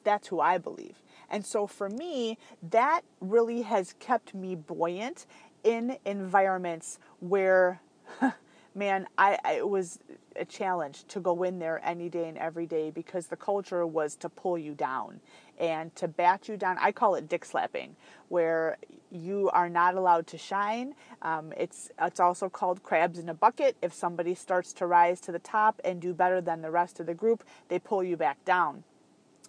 [0.05, 1.03] That's who I believe.
[1.31, 2.39] And so for me,
[2.71, 5.27] that really has kept me buoyant
[5.65, 7.81] in environments where,
[8.75, 9.99] man, I, I, it was
[10.37, 14.15] a challenge to go in there any day and every day because the culture was
[14.17, 15.21] to pull you down
[15.59, 16.77] and to bat you down.
[16.81, 17.97] I call it dick slapping,
[18.29, 18.77] where
[19.11, 20.95] you are not allowed to shine.
[21.23, 23.77] Um, it's it's also called crabs in a bucket.
[23.83, 27.07] If somebody starts to rise to the top and do better than the rest of
[27.07, 28.85] the group, they pull you back down.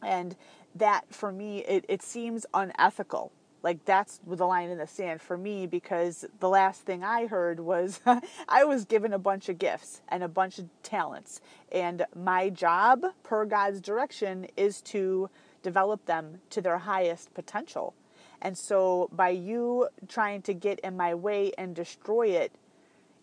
[0.01, 0.35] And
[0.79, 3.31] that for me it, it seems unethical.
[3.63, 7.59] Like that's the line in the sand for me because the last thing i heard
[7.59, 7.99] was
[8.47, 11.41] i was given a bunch of gifts and a bunch of talents.
[11.71, 15.29] And my job per god's direction is to
[15.63, 17.93] develop them to their highest potential.
[18.41, 22.51] And so by you trying to get in my way and destroy it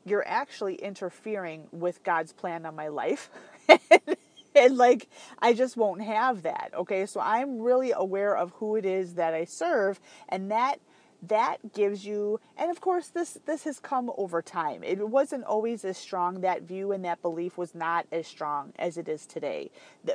[0.05, 3.31] you're actually interfering with god's plan on my life
[4.57, 5.09] and like
[5.41, 6.73] I just won't have that.
[6.75, 10.81] Okay, so I'm really aware of who it is that I serve, and that
[11.29, 14.83] that gives you and of course this this has come over time.
[14.83, 18.99] It wasn't always as strong that view and that belief was not as strong as
[18.99, 19.71] it is today.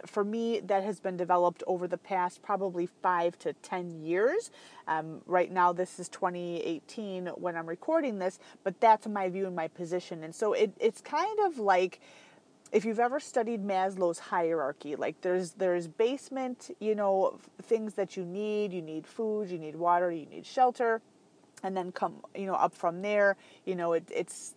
[0.06, 4.52] For me that has been developed over the past probably five to ten years.
[4.88, 9.56] Um, right now this is 2018 when i'm recording this but that's my view and
[9.56, 10.24] my position.
[10.24, 12.02] And so it, it's kind of like
[12.72, 18.26] if you've ever studied Maslow's hierarchy, like there's there's basement, you know, things that you
[18.26, 18.74] need.
[18.74, 21.02] You need food, you need water, you need shelter,
[21.64, 23.38] and then come, you know, up from there.
[23.66, 24.56] You know, it, it's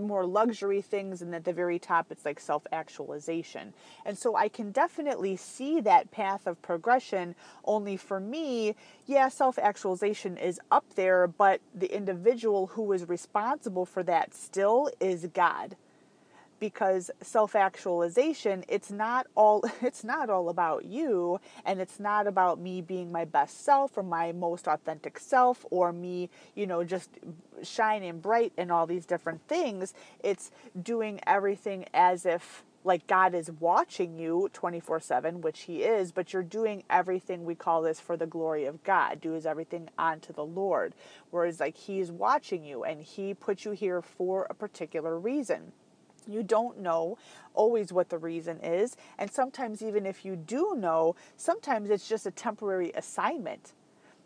[0.00, 3.72] more luxury things, and at the very top, it's like self actualization.
[4.04, 7.36] And so I can definitely see that path of progression.
[7.64, 8.74] Only for me,
[9.06, 14.90] yeah, self actualization is up there, but the individual who is responsible for that still
[15.00, 15.76] is God
[16.58, 22.80] because self-actualization it's not all it's not all about you and it's not about me
[22.80, 27.10] being my best self or my most authentic self or me you know just
[27.62, 30.50] shining bright and all these different things it's
[30.82, 36.32] doing everything as if like God is watching you 24 7, which He is, but
[36.32, 39.20] you're doing everything we call this for the glory of God.
[39.20, 40.94] Do is everything unto the Lord.
[41.30, 45.72] Whereas, like, He's watching you and He put you here for a particular reason.
[46.26, 47.18] You don't know
[47.54, 48.96] always what the reason is.
[49.18, 53.72] And sometimes, even if you do know, sometimes it's just a temporary assignment.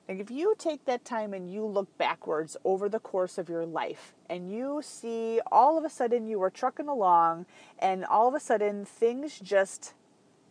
[0.08, 3.64] Like if you take that time and you look backwards over the course of your
[3.64, 7.46] life and you see all of a sudden you were trucking along
[7.78, 9.94] and all of a sudden things just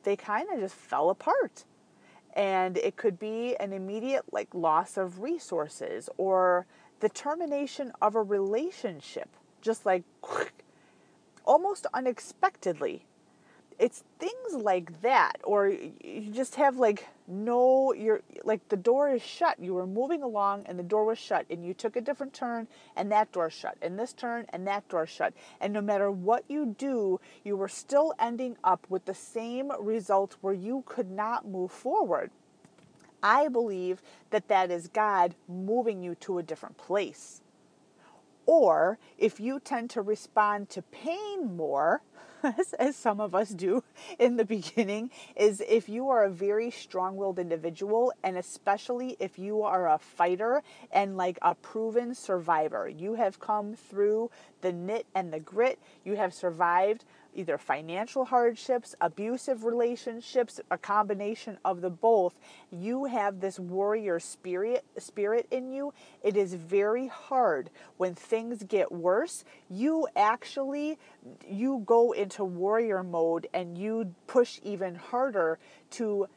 [0.03, 1.65] they kind of just fell apart.
[2.33, 6.65] And it could be an immediate like loss of resources or
[7.01, 9.27] the termination of a relationship
[9.61, 10.03] just like
[11.49, 13.03] almost unexpectedly.
[13.79, 19.23] It's things like that or you just have like no you're like the door is
[19.23, 19.57] shut.
[19.59, 22.67] You were moving along and the door was shut and you took a different turn
[22.95, 25.33] and that door shut and this turn and that door shut.
[25.59, 30.35] And no matter what you do you were still ending up with the same result
[30.41, 32.29] where you could not move forward.
[33.23, 37.41] I believe that that is god moving you to a different place
[38.49, 42.01] or if you tend to respond to pain more
[42.79, 43.83] as, some of us do
[44.19, 49.37] in the beginning, is if you are a very strong willed individual, and especially if
[49.37, 54.31] you are a fighter and like a proven survivor, you have come through
[54.61, 61.57] the knit and the grit, you have survived either financial hardships, abusive relationships, a combination
[61.63, 62.39] of the both,
[62.71, 65.93] you have this warrior spirit spirit in you.
[66.23, 69.43] It is very hard when things get worse.
[69.69, 70.97] You actually
[71.47, 75.59] you go into warrior mode and you push even harder
[75.91, 76.27] to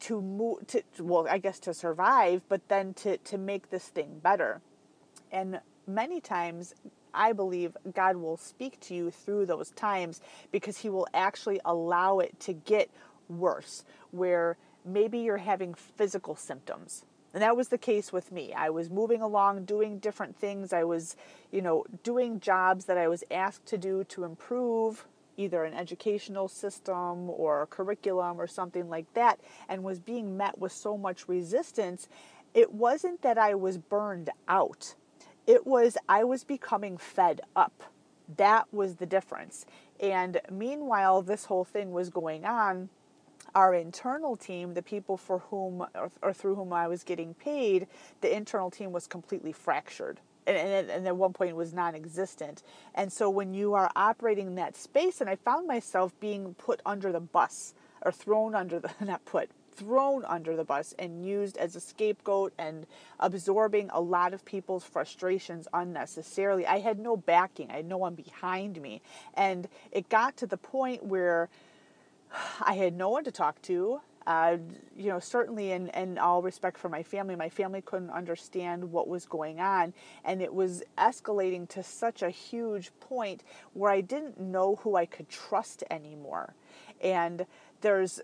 [0.00, 4.20] to move to well I guess to survive, but then to to make this thing
[4.22, 4.60] better.
[5.32, 6.74] And many times
[7.14, 10.20] I believe God will speak to you through those times
[10.52, 12.90] because He will actually allow it to get
[13.28, 17.04] worse, where maybe you're having physical symptoms.
[17.34, 18.54] And that was the case with me.
[18.54, 20.72] I was moving along, doing different things.
[20.72, 21.14] I was,
[21.52, 25.06] you know, doing jobs that I was asked to do to improve
[25.36, 29.38] either an educational system or curriculum or something like that,
[29.68, 32.08] and was being met with so much resistance.
[32.54, 34.94] It wasn't that I was burned out
[35.48, 37.82] it was, I was becoming fed up.
[38.36, 39.64] That was the difference.
[39.98, 42.90] And meanwhile, this whole thing was going on.
[43.54, 47.86] Our internal team, the people for whom or, or through whom I was getting paid,
[48.20, 52.62] the internal team was completely fractured and, and, and, at one point was non-existent
[52.94, 56.80] and so when you are operating in that space and i found myself being put
[56.86, 61.56] under the bus or thrown under the not put thrown under the bus and used
[61.56, 62.86] as a scapegoat and
[63.20, 66.66] absorbing a lot of people's frustrations unnecessarily.
[66.66, 69.00] I had no backing, I had no one behind me.
[69.34, 71.48] And it got to the point where
[72.60, 74.00] I had no one to talk to.
[74.26, 74.58] Uh,
[74.94, 79.08] you know, certainly in, in all respect for my family, my family couldn't understand what
[79.08, 79.94] was going on.
[80.22, 85.06] And it was escalating to such a huge point where I didn't know who I
[85.06, 86.52] could trust anymore.
[87.02, 87.46] And
[87.80, 88.20] there's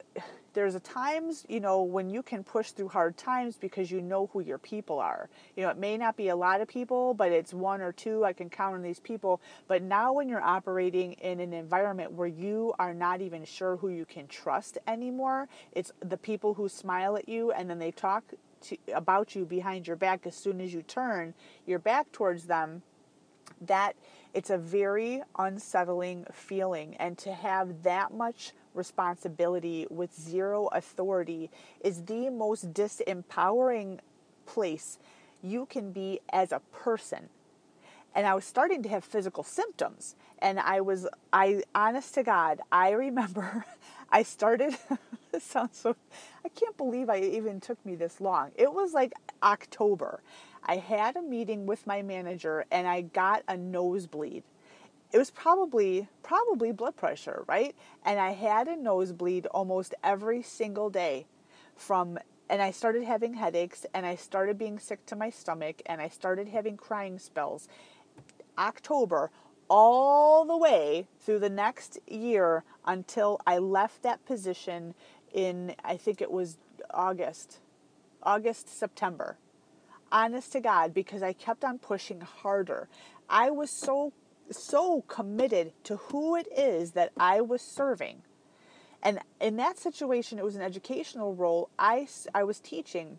[0.53, 4.29] there's a times you know when you can push through hard times because you know
[4.33, 5.29] who your people are.
[5.57, 8.25] You know it may not be a lot of people but it's one or two.
[8.25, 9.41] I can count on these people.
[9.68, 13.89] But now when you're operating in an environment where you are not even sure who
[13.89, 18.25] you can trust anymore it's the people who smile at you and then they talk
[18.62, 21.35] to, about you behind your back as soon as you turn
[21.66, 22.83] your back towards them
[23.61, 23.95] that
[24.33, 26.97] it's a very unsettling feeling.
[26.97, 31.51] And to have that much responsibility with zero authority
[31.81, 33.99] is the most disempowering
[34.47, 34.99] place
[35.43, 37.29] you can be as a person
[38.14, 40.14] and I was starting to have physical symptoms.
[40.39, 43.64] And I was, I, honest to God, I remember
[44.11, 44.77] I started,
[45.33, 45.97] this sounds so,
[46.45, 48.53] I can't believe I even took me this long.
[48.57, 49.12] It was like
[49.43, 50.20] October.
[50.62, 54.45] I had a meeting with my manager and I got a nosebleed
[55.14, 57.76] it was probably probably blood pressure, right?
[58.04, 61.26] And I had a nosebleed almost every single day
[61.76, 62.18] from
[62.50, 66.08] and I started having headaches and I started being sick to my stomach and I
[66.08, 67.68] started having crying spells.
[68.58, 69.30] October
[69.70, 74.94] all the way through the next year until I left that position
[75.32, 76.58] in I think it was
[76.90, 77.60] August.
[78.20, 79.38] August, September.
[80.10, 82.88] Honest to God, because I kept on pushing harder.
[83.28, 84.12] I was so
[84.51, 88.22] so committed to who it is that I was serving.
[89.03, 91.68] And in that situation, it was an educational role.
[91.78, 93.18] I, I was teaching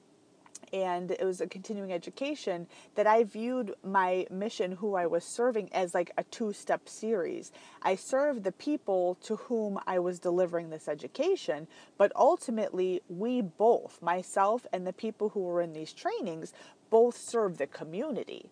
[0.74, 5.72] and it was a continuing education that I viewed my mission, who I was serving,
[5.72, 7.52] as like a two step series.
[7.82, 11.68] I served the people to whom I was delivering this education,
[11.98, 16.52] but ultimately, we both, myself and the people who were in these trainings,
[16.90, 18.50] both serve the community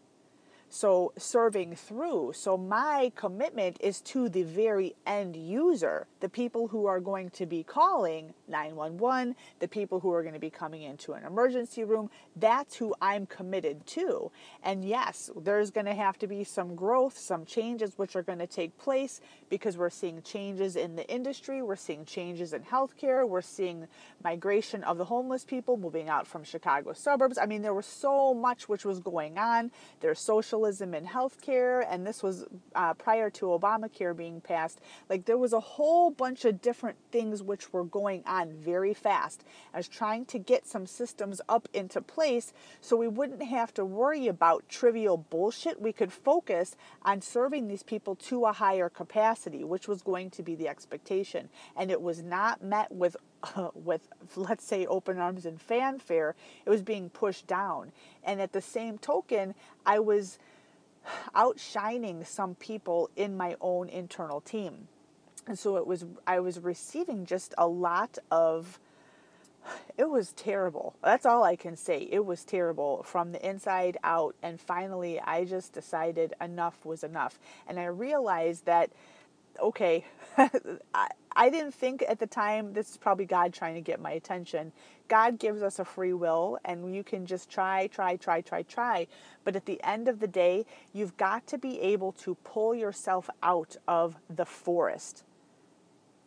[0.74, 2.34] so serving through.
[2.34, 7.46] So my commitment is to the very end user, the people who are going to
[7.46, 12.10] be calling 911, the people who are going to be coming into an emergency room.
[12.36, 14.32] That's who I'm committed to.
[14.64, 18.40] And yes, there's going to have to be some growth, some changes which are going
[18.40, 19.22] to take place
[19.52, 23.86] because we're seeing changes in the industry, we're seeing changes in healthcare, we're seeing
[24.24, 27.38] migration of the homeless people moving out from Chicago suburbs.
[27.38, 29.70] I mean, there was so much which was going on.
[30.00, 32.46] There's social socialism in healthcare, and this was
[32.76, 34.80] uh, prior to Obamacare being passed.
[35.10, 39.44] Like there was a whole bunch of different things which were going on very fast.
[39.74, 43.84] I was trying to get some systems up into place so we wouldn't have to
[43.84, 45.82] worry about trivial bullshit.
[45.82, 50.44] We could focus on serving these people to a higher capacity, which was going to
[50.44, 51.50] be the expectation.
[51.76, 56.36] And it was not met with uh, with let's say open arms and fanfare
[56.66, 57.92] it was being pushed down
[58.24, 59.54] and at the same token
[59.86, 60.40] i was
[61.36, 64.88] outshining some people in my own internal team.
[65.48, 68.80] And so it was I was receiving just a lot of
[69.98, 70.96] it was terrible.
[71.02, 72.08] That's all I can say.
[72.12, 77.40] It was terrible from the inside out and finally I just decided enough was enough.
[77.68, 78.92] And I realized that
[79.62, 80.06] okay,
[80.38, 84.12] I, I didn't think at the time this is probably God trying to get my
[84.12, 84.72] attention.
[85.14, 89.06] God gives us a free will and you can just try, try, try, try, try.
[89.44, 93.30] But at the end of the day, you've got to be able to pull yourself
[93.44, 95.24] out of the forest.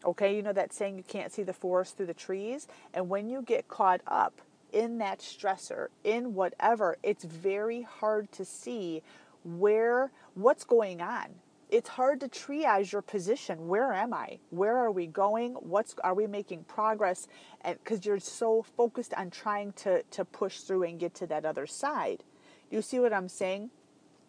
[0.05, 2.69] Okay, you know that saying you can't see the forest through the trees?
[2.95, 4.41] And when you get caught up
[4.73, 9.03] in that stressor, in whatever, it's very hard to see
[9.43, 11.35] where what's going on
[11.69, 13.67] it's hard to triage your position.
[13.67, 14.39] Where am I?
[14.51, 15.55] Where are we going?
[15.55, 17.27] What's are we making progress?
[17.63, 21.45] And because you're so focused on trying to to push through and get to that
[21.45, 22.23] other side.
[22.71, 23.71] You see what I'm saying?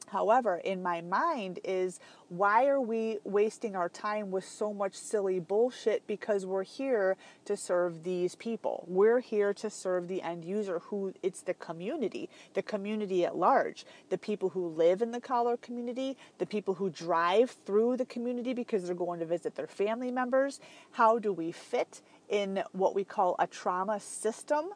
[0.08, 2.00] However, in my mind is
[2.30, 7.58] why are we wasting our time with so much silly bullshit because we're here to
[7.58, 8.86] serve these people.
[8.88, 13.86] We're here to serve the end user who it's the community, the community at large,
[14.10, 18.54] the people who live in the collar community, the people who drive through the community
[18.54, 20.60] because they're going to visit their family members.
[20.92, 24.70] How do we fit in what we call a trauma system?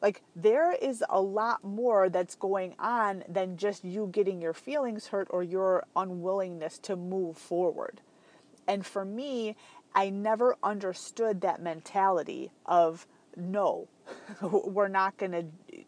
[0.00, 5.08] Like, there is a lot more that's going on than just you getting your feelings
[5.08, 8.00] hurt or your unwillingness to move forward.
[8.66, 9.56] And for me,
[9.94, 13.88] I never understood that mentality of no,
[14.42, 15.44] we're not going to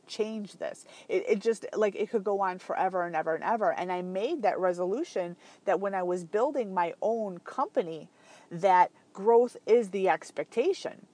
[0.06, 0.86] change this.
[1.08, 3.72] It, it just like it could go on forever and ever and ever.
[3.72, 8.08] And I made that resolution that when I was building my own company,
[8.50, 11.06] that growth is the expectation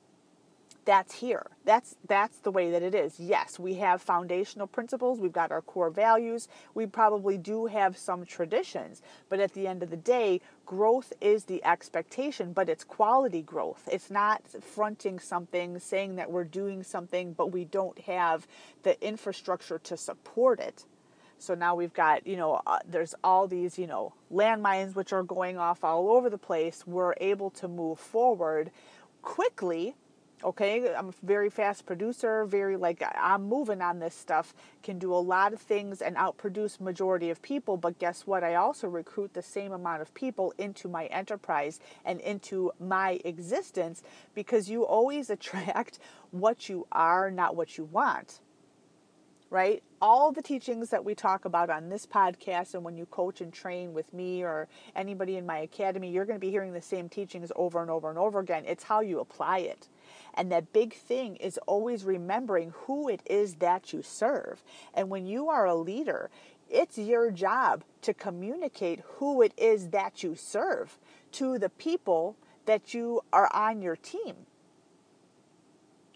[0.86, 1.48] that's here.
[1.64, 3.20] That's that's the way that it is.
[3.20, 8.24] Yes, we have foundational principles, we've got our core values, we probably do have some
[8.24, 13.42] traditions, but at the end of the day, growth is the expectation, but it's quality
[13.42, 13.88] growth.
[13.90, 18.46] It's not fronting something, saying that we're doing something, but we don't have
[18.84, 20.86] the infrastructure to support it.
[21.38, 25.22] So now we've got, you know, uh, there's all these, you know, landmines which are
[25.22, 26.86] going off all over the place.
[26.86, 28.70] We're able to move forward
[29.20, 29.96] quickly
[30.46, 30.94] okay?
[30.94, 35.16] I'm a very fast producer very like i'm moving on this stuff can do a
[35.16, 38.44] lot of things and outproduce majority of people but guess what?
[38.44, 44.02] I also recruit the same amount of people into my enterprise and into my existence
[44.34, 45.98] because you always attract
[46.30, 48.40] what you are not what you want
[49.50, 49.82] right?
[50.00, 53.52] All the teachings that we talk about on this podcast and when you coach and
[53.52, 57.08] train with me or anybody in my academy, you're going to be hearing the same
[57.08, 58.64] teachings over and over and over again.
[58.66, 59.88] It's how you apply it.
[60.34, 64.62] And that big thing is always remembering who it is that you serve.
[64.92, 66.30] And when you are a leader,
[66.68, 70.98] it's your job to communicate who it is that you serve
[71.32, 72.36] to the people
[72.66, 74.34] that you are on your team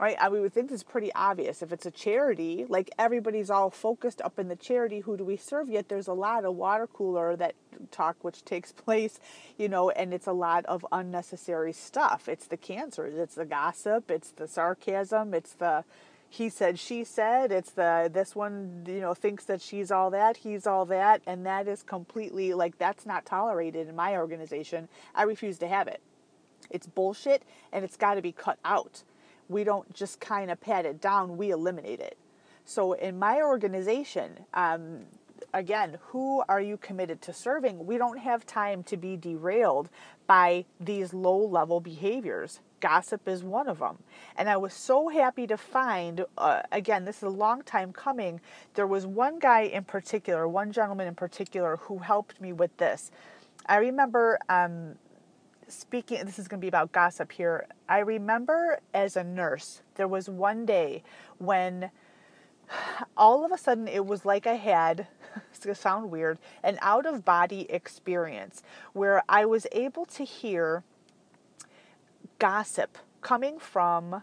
[0.00, 0.16] right?
[0.18, 1.62] I we would think this is pretty obvious.
[1.62, 5.36] If it's a charity, like everybody's all focused up in the charity, who do we
[5.36, 5.68] serve?
[5.68, 7.54] Yet there's a lot of water cooler that
[7.90, 9.20] talk which takes place,
[9.58, 12.28] you know, and it's a lot of unnecessary stuff.
[12.28, 15.84] It's the cancer, it's the gossip, it's the sarcasm, it's the
[16.32, 20.36] he said she said it's the this one you know thinks that she's all that
[20.36, 25.24] he's all that and that is completely like that's not tolerated in my organization i
[25.24, 26.00] refuse to have it
[26.70, 27.42] it's bullshit
[27.72, 29.02] and it's got to be cut out
[29.50, 32.16] we don't just kind of pat it down we eliminate it
[32.64, 35.04] so in my organization um,
[35.52, 37.86] again, who are you committed to serving?
[37.86, 39.88] We don't have time to be derailed
[40.26, 42.60] by these low level behaviors.
[42.80, 43.98] Gossip is one of them.
[44.36, 48.40] And I was so happy to find, uh, again, this is a long time coming.
[48.74, 53.10] There was one guy in particular, one gentleman in particular, who helped me with this.
[53.66, 54.94] I remember um,
[55.72, 57.66] speaking, this is going to be about gossip here.
[57.88, 61.02] I remember as a nurse, there was one day
[61.38, 61.90] when
[63.16, 65.06] all of a sudden it was like I had,
[65.50, 68.62] it's going to sound weird, an out of body experience
[68.92, 70.82] where I was able to hear
[72.38, 74.22] gossip coming from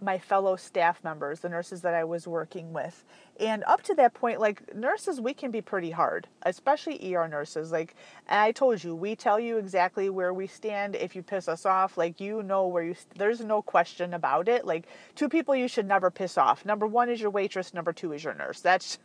[0.00, 3.04] my fellow staff members, the nurses that I was working with.
[3.40, 7.72] And up to that point, like nurses, we can be pretty hard, especially ER nurses.
[7.72, 7.94] Like
[8.28, 10.94] I told you, we tell you exactly where we stand.
[10.96, 14.64] If you piss us off, like you know where you, there's no question about it.
[14.64, 16.64] Like two people you should never piss off.
[16.64, 17.74] Number one is your waitress.
[17.74, 18.60] Number two is your nurse.
[18.60, 18.98] That's,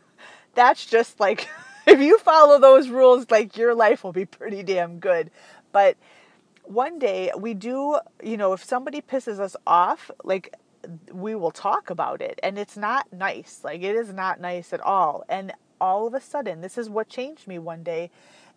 [0.54, 1.48] that's just like,
[1.86, 5.30] if you follow those rules, like your life will be pretty damn good.
[5.72, 5.96] But
[6.64, 10.54] one day we do, you know, if somebody pisses us off, like
[11.12, 14.80] we will talk about it and it's not nice like it is not nice at
[14.80, 18.10] all and all of a sudden this is what changed me one day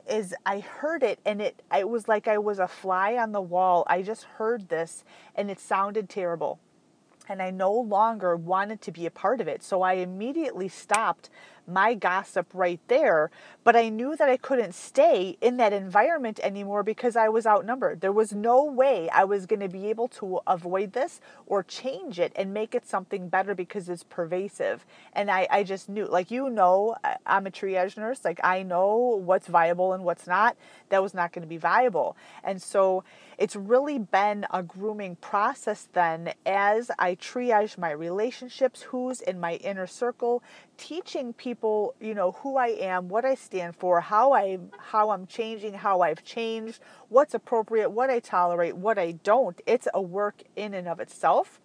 [0.10, 3.42] is I heard it and it it was like I was a fly on the
[3.42, 3.84] wall.
[3.88, 5.04] I just heard this
[5.36, 6.60] and it sounded terrible.
[7.30, 9.62] And I no longer wanted to be a part of it.
[9.62, 11.30] So I immediately stopped
[11.68, 13.30] my gossip right there.
[13.64, 18.02] But I knew that I couldn't stay in that environment anymore because I was outnumbered.
[18.02, 22.20] There was no way I was going to be able to avoid this or change
[22.20, 24.86] it and make it something better because it's pervasive.
[25.14, 26.96] And I, I just knew, like, you know,
[27.26, 28.24] I'm a triage nurse.
[28.24, 30.56] Like, I know what's viable and what's not.
[30.90, 32.16] That was not going to be viable.
[32.44, 33.04] And so
[33.38, 39.56] it's really been a grooming process then as I triage my relationships, who's in my
[39.56, 40.42] inner circle,
[40.78, 45.28] teaching people, you know, who I am, what I stand for, how I how I'm
[45.28, 46.80] changing, how I've changed,
[47.10, 49.60] what's appropriate, what I tolerate, what I don't.
[49.66, 51.60] It's a work in and of itself.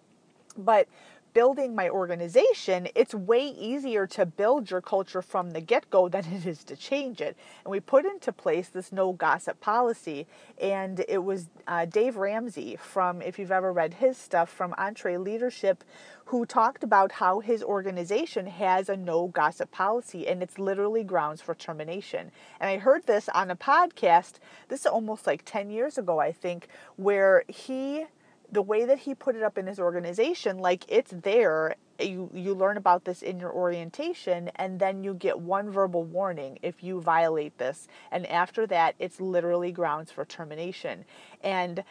[0.55, 0.87] But
[1.33, 6.25] building my organization, it's way easier to build your culture from the get go than
[6.25, 7.37] it is to change it.
[7.63, 10.27] And we put into place this no gossip policy.
[10.61, 15.77] And it was uh, Dave Ramsey from, if you've ever read his stuff, from EntreLeadership,
[16.25, 21.41] who talked about how his organization has a no gossip policy and it's literally grounds
[21.41, 22.31] for termination.
[22.59, 24.35] And I heard this on a podcast,
[24.69, 28.05] this is almost like 10 years ago, I think, where he
[28.53, 31.75] the way that he put it up in his organization, like it's there.
[31.99, 36.03] Eh, you you learn about this in your orientation, and then you get one verbal
[36.03, 41.05] warning if you violate this, and after that, it's literally grounds for termination.
[41.43, 41.83] And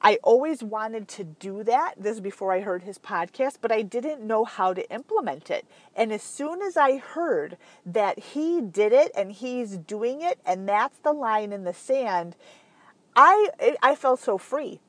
[0.00, 1.94] I always wanted to do that.
[1.96, 5.66] This is before I heard his podcast, but I didn't know how to implement it.
[5.94, 10.68] And as soon as I heard that he did it and he's doing it, and
[10.68, 12.36] that's the line in the sand,
[13.14, 13.50] I
[13.82, 14.80] I felt so free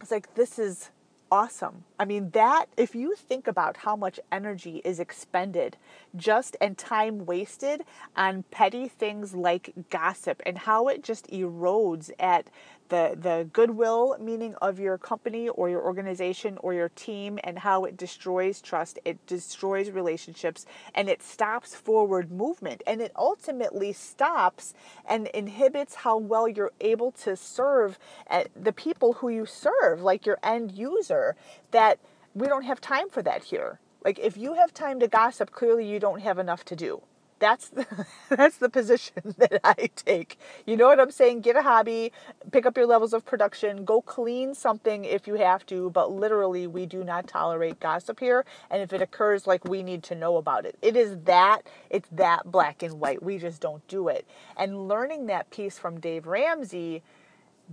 [0.00, 0.90] it's like this is
[1.30, 1.84] awesome.
[1.98, 5.76] I mean, that, if you think about how much energy is expended
[6.16, 7.84] just and time wasted
[8.16, 12.48] on petty things like gossip and how it just erodes at
[12.88, 17.84] the, the goodwill meaning of your company or your organization or your team and how
[17.84, 22.82] it destroys trust, it destroys relationships, and it stops forward movement.
[22.86, 24.74] And it ultimately stops
[25.08, 27.98] and inhibits how well you're able to serve
[28.30, 31.36] uh, the people who you serve, like your end user,
[31.70, 31.98] that
[32.34, 33.80] we don't have time for that here.
[34.04, 37.02] Like, if you have time to gossip, clearly you don't have enough to do.
[37.38, 37.86] That's the,
[38.30, 40.38] that's the position that I take.
[40.66, 41.40] You know what I'm saying?
[41.42, 42.12] Get a hobby,
[42.52, 46.66] pick up your levels of production, go clean something if you have to, but literally
[46.66, 50.36] we do not tolerate gossip here and if it occurs like we need to know
[50.36, 50.76] about it.
[50.82, 53.22] It is that it's that black and white.
[53.22, 54.26] We just don't do it.
[54.56, 57.02] And learning that piece from Dave Ramsey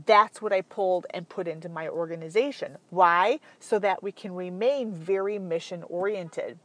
[0.06, 2.78] that's what I pulled and put into my organization.
[2.90, 3.40] Why?
[3.60, 6.60] So that we can remain very mission oriented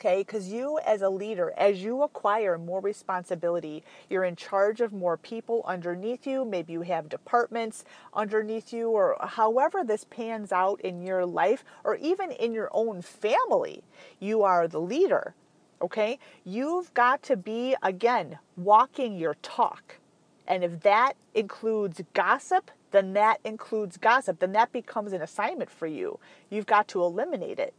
[0.00, 0.20] okay?
[0.22, 5.18] Because you, as a leader, as you acquire more responsibility, you're in charge of more
[5.18, 6.44] people underneath you.
[6.44, 7.84] Maybe you have departments
[8.14, 13.02] underneath you, or however this pans out in your life, or even in your own
[13.02, 13.82] family.
[14.18, 15.34] You are the leader,
[15.82, 16.18] okay?
[16.44, 19.98] You've got to be, again, walking your talk.
[20.46, 24.40] And if that includes gossip, then that includes gossip.
[24.40, 26.18] Then that becomes an assignment for you.
[26.48, 27.74] You've got to eliminate it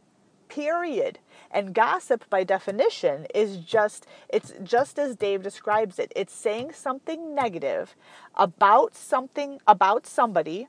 [0.54, 1.18] period.
[1.50, 6.12] And gossip by definition is just it's just as Dave describes it.
[6.14, 7.94] It's saying something negative
[8.34, 10.68] about something about somebody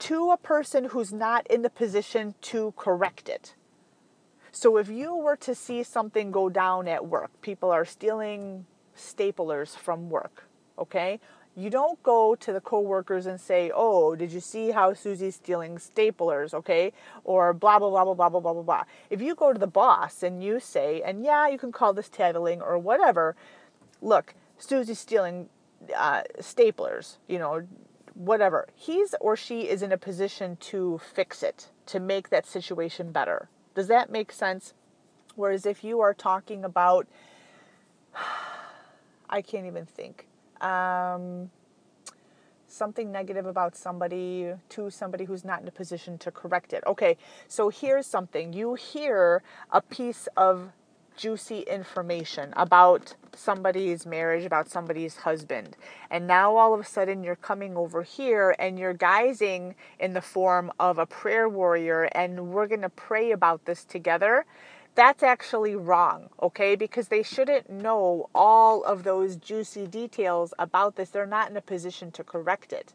[0.00, 3.54] to a person who's not in the position to correct it.
[4.52, 9.76] So if you were to see something go down at work, people are stealing staplers
[9.76, 10.44] from work,
[10.78, 11.20] okay?
[11.54, 15.76] You don't go to the coworkers and say, "Oh, did you see how Susie's stealing
[15.76, 16.92] staplers?" Okay,
[17.24, 18.84] or blah blah blah blah blah blah blah blah blah.
[19.10, 22.08] If you go to the boss and you say, and yeah, you can call this
[22.08, 23.36] tattling or whatever.
[24.00, 25.50] Look, Susie's stealing
[25.94, 27.18] uh, staplers.
[27.28, 27.66] You know,
[28.14, 28.68] whatever.
[28.74, 33.50] He's or she is in a position to fix it, to make that situation better.
[33.74, 34.72] Does that make sense?
[35.34, 37.06] Whereas if you are talking about,
[39.28, 40.26] I can't even think
[40.62, 41.50] um,
[42.66, 46.82] something negative about somebody to somebody who's not in a position to correct it.
[46.86, 47.16] Okay,
[47.48, 50.72] so here's something you hear a piece of
[51.16, 55.76] juicy information about somebody's marriage, about somebody's husband.
[56.10, 60.22] And now all of a sudden you're coming over here and you're guising in the
[60.22, 64.46] form of a prayer warrior, and we're going to pray about this together
[64.94, 66.76] that's actually wrong, okay?
[66.76, 71.10] Because they shouldn't know all of those juicy details about this.
[71.10, 72.94] They're not in a position to correct it.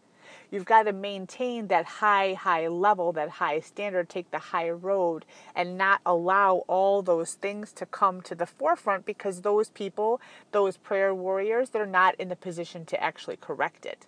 [0.52, 5.26] You've got to maintain that high, high level, that high standard, take the high road,
[5.56, 10.22] and not allow all those things to come to the forefront because those people,
[10.52, 14.06] those prayer warriors, they're not in the position to actually correct it.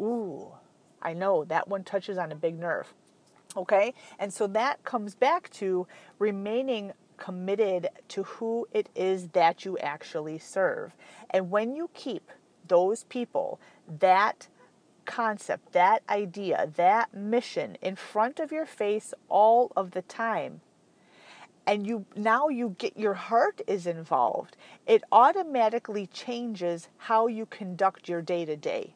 [0.00, 0.52] Ooh,
[1.02, 2.94] I know that one touches on a big nerve.
[3.56, 5.86] Okay, and so that comes back to
[6.18, 10.92] remaining committed to who it is that you actually serve.
[11.30, 12.30] And when you keep
[12.66, 13.60] those people,
[14.00, 14.48] that
[15.04, 20.60] concept, that idea, that mission in front of your face all of the time,
[21.66, 28.08] and you now you get your heart is involved, it automatically changes how you conduct
[28.08, 28.94] your day to day.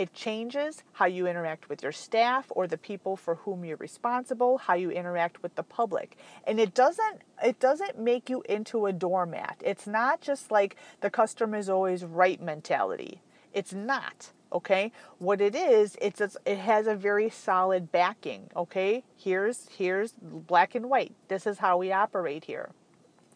[0.00, 4.56] It changes how you interact with your staff or the people for whom you're responsible,
[4.56, 6.16] how you interact with the public.
[6.46, 9.58] And it doesn't it doesn't make you into a doormat.
[9.62, 13.20] It's not just like the customer is always right mentality.
[13.52, 19.04] It's not okay what it is it's, it's it has a very solid backing okay
[19.16, 22.70] here's here's black and white this is how we operate here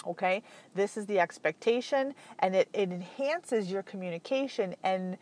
[0.06, 0.42] okay
[0.74, 5.16] this is the expectation and it, it enhances your communication and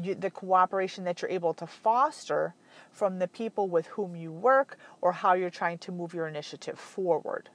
[0.00, 2.54] you, the cooperation that you're able to foster
[2.90, 6.78] from the people with whom you work or how you're trying to move your initiative
[6.78, 7.48] forward.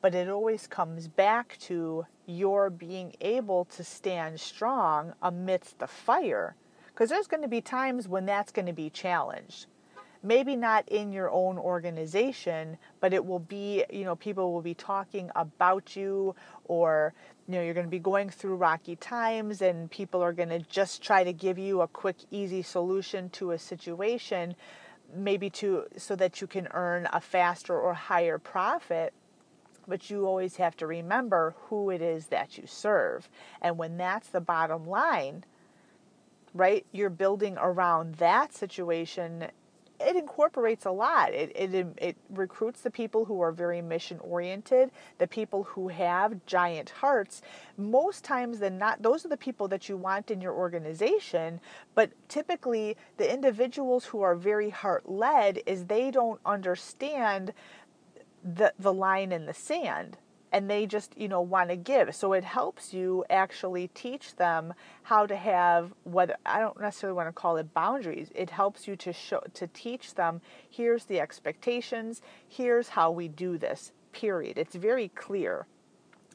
[0.00, 6.56] But it always comes back to your being able to stand strong amidst the fire
[6.86, 9.66] because there's going to be times when that's going to be challenged
[10.22, 14.74] maybe not in your own organization, but it will be, you know, people will be
[14.74, 16.34] talking about you
[16.64, 17.12] or,
[17.48, 20.60] you know, you're going to be going through rocky times and people are going to
[20.60, 24.54] just try to give you a quick, easy solution to a situation,
[25.14, 29.12] maybe to so that you can earn a faster or higher profit.
[29.88, 33.28] But you always have to remember who it is that you serve.
[33.60, 35.44] And when that's the bottom line,
[36.54, 39.48] right, you're building around that situation
[40.02, 41.32] it incorporates a lot.
[41.32, 46.44] It, it, it recruits the people who are very mission oriented, the people who have
[46.46, 47.42] giant hearts.
[47.76, 51.60] Most times than not, those are the people that you want in your organization.
[51.94, 57.52] But typically, the individuals who are very heart led is they don't understand
[58.44, 60.18] the the line in the sand
[60.52, 62.14] and they just you know want to give.
[62.14, 64.74] So it helps you actually teach them
[65.04, 68.30] how to have whether i don't necessarily want to call it boundaries.
[68.34, 73.58] It helps you to show to teach them here's the expectations here's how we do
[73.58, 74.58] this period.
[74.58, 75.66] It's very clear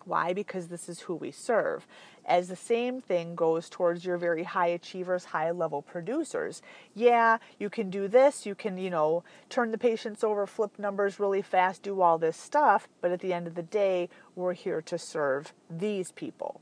[0.08, 0.34] why?
[0.34, 1.86] Because this is who we serve.
[2.26, 6.62] As the same thing goes towards your very high achievers, high level producers.
[6.94, 11.20] Yeah, you can do this, you can, you know, turn the patients over, flip numbers
[11.20, 14.82] really fast, do all this stuff, but at the end of the day, we're here
[14.82, 16.62] to serve these people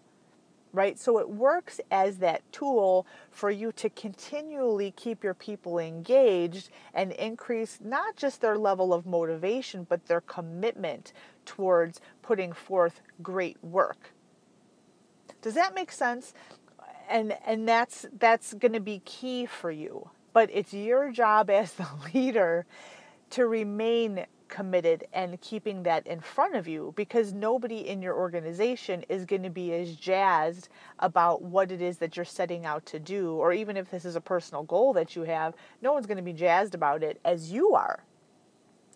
[0.75, 0.99] right?
[0.99, 7.13] So it works as that tool for you to continually keep your people engaged and
[7.13, 11.13] increase not just their level of motivation, but their commitment
[11.45, 14.11] towards putting forth great work.
[15.41, 16.33] Does that make sense?
[17.09, 20.09] And and that's that's going to be key for you.
[20.33, 22.65] But it's your job as the leader
[23.31, 29.03] to remain committed and keeping that in front of you because nobody in your organization
[29.09, 30.69] is going to be as jazzed
[30.99, 34.15] about what it is that you're setting out to do or even if this is
[34.15, 37.51] a personal goal that you have no one's going to be jazzed about it as
[37.51, 38.03] you are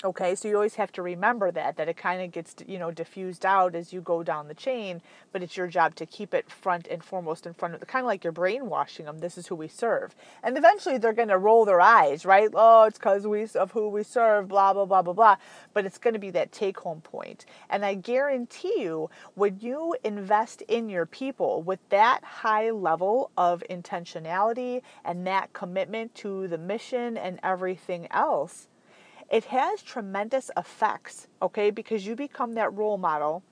[0.02, 2.90] Okay, so you always have to remember that that it kind of gets you know
[2.90, 5.02] diffused out as you go down the chain,
[5.34, 8.06] but it's your job to keep it front and foremost in front of the kind
[8.06, 9.18] of like you're brainwashing them.
[9.18, 12.50] This is who we serve, and eventually they're going to roll their eyes, right?
[12.54, 15.36] Oh, it's because we of who we serve, blah blah blah blah blah.
[15.74, 19.98] But it's going to be that take home point, and I guarantee you, when you
[20.06, 26.58] invest in your people with that high level of intentionality and that commitment to the
[26.58, 28.69] mission and everything else
[29.32, 33.44] it has tremendous effects, okay, because you become that role model.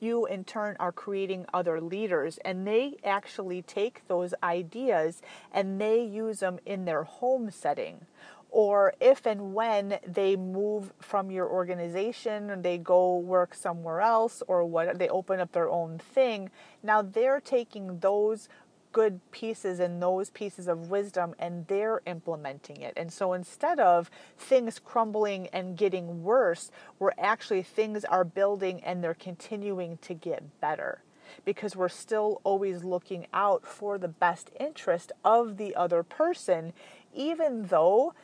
[0.00, 5.20] You, in turn, are creating other leaders, and they actually take those ideas
[5.52, 8.06] and they use them in their home setting.
[8.50, 14.42] Or if and when they move from your organization and they go work somewhere else,
[14.48, 16.50] or what they open up their own thing,
[16.82, 18.48] now they're taking those
[18.92, 22.92] good pieces and those pieces of wisdom and they're implementing it.
[22.96, 29.02] And so instead of things crumbling and getting worse, we're actually things are building and
[29.02, 31.02] they're continuing to get better
[31.44, 36.72] because we're still always looking out for the best interest of the other person,
[37.14, 38.14] even though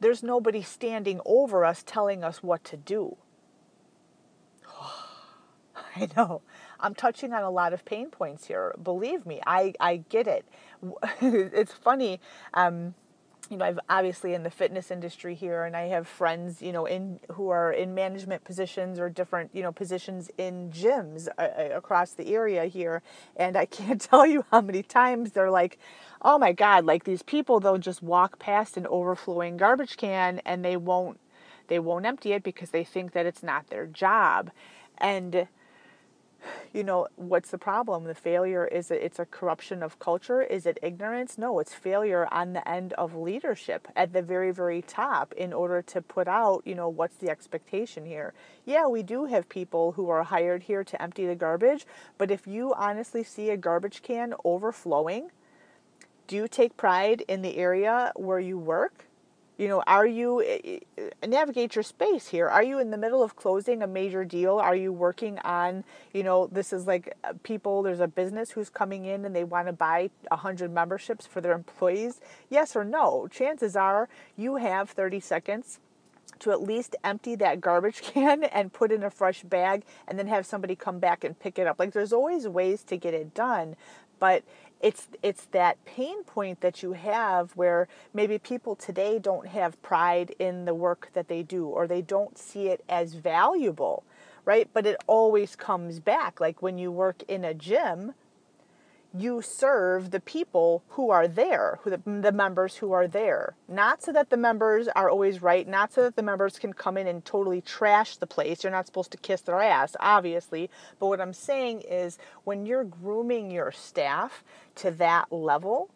[0.00, 3.16] there's nobody standing over us telling us what to do.
[5.96, 6.42] I know.
[6.80, 8.74] I'm touching on a lot of pain points here.
[8.82, 10.44] Believe me, I, I get it.
[11.20, 12.20] it's funny.
[12.54, 12.94] Um,
[13.50, 16.84] you know, I've obviously in the fitness industry here, and I have friends, you know,
[16.84, 21.68] in who are in management positions or different, you know, positions in gyms uh, uh
[21.74, 23.02] across the area here,
[23.36, 25.78] and I can't tell you how many times they're like,
[26.20, 30.64] "Oh my God!" Like these people, they'll just walk past an overflowing garbage can and
[30.64, 31.18] they won't,
[31.68, 34.50] they won't empty it because they think that it's not their job,
[34.98, 35.48] and
[36.72, 38.04] you know what's the problem?
[38.04, 40.42] The failure is it it's a corruption of culture?
[40.42, 41.38] Is it ignorance?
[41.38, 45.82] No it's failure on the end of leadership at the very very top in order
[45.82, 48.34] to put out you know what's the expectation here.
[48.64, 51.86] Yeah we do have people who are hired here to empty the garbage
[52.16, 55.30] but if you honestly see a garbage can overflowing
[56.26, 59.07] do you take pride in the area where you work
[59.58, 62.48] you know, are you eh, eh, navigate your space here?
[62.48, 64.58] Are you in the middle of closing a major deal?
[64.58, 65.84] Are you working on,
[66.14, 69.44] you know, this is like uh, people, there's a business who's coming in and they
[69.44, 72.20] want to buy 100 memberships for their employees?
[72.48, 73.26] Yes or no?
[73.28, 75.80] Chances are you have 30 seconds
[76.38, 80.28] to at least empty that garbage can and put in a fresh bag and then
[80.28, 81.80] have somebody come back and pick it up.
[81.80, 83.74] Like there's always ways to get it done,
[84.20, 84.44] but
[84.80, 90.34] it's it's that pain point that you have where maybe people today don't have pride
[90.38, 94.04] in the work that they do or they don't see it as valuable
[94.48, 94.70] right?
[94.72, 96.40] But it always comes back.
[96.40, 98.14] Like when you work in a gym
[99.16, 103.54] you serve the people who are there, who the, the, members who are there.
[103.66, 106.98] Not so that the members are always right, not so that the members can come
[106.98, 108.62] in and totally trash the place.
[108.62, 110.68] You're not supposed to kiss their ass, obviously.
[110.98, 114.44] But what I'm saying is when you're grooming your staff
[114.76, 115.90] to that level,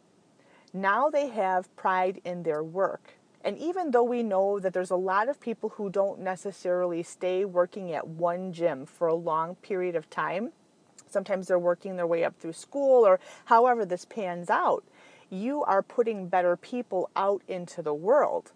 [0.72, 3.14] now they have pride in their work.
[3.44, 7.44] And even though we know that there's a lot of people who don't necessarily stay
[7.44, 10.52] working at one gym for a long period of time,
[11.12, 14.84] Sometimes they're working their way up through school or however this pans out.
[15.30, 18.52] You are putting better people out into the world.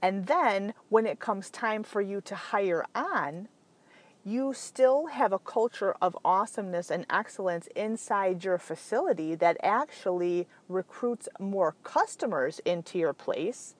[0.00, 3.48] And then when it comes time for you to hire on,
[4.24, 11.28] you still have a culture of awesomeness and excellence inside your facility that actually recruits
[11.40, 13.74] more customers into your place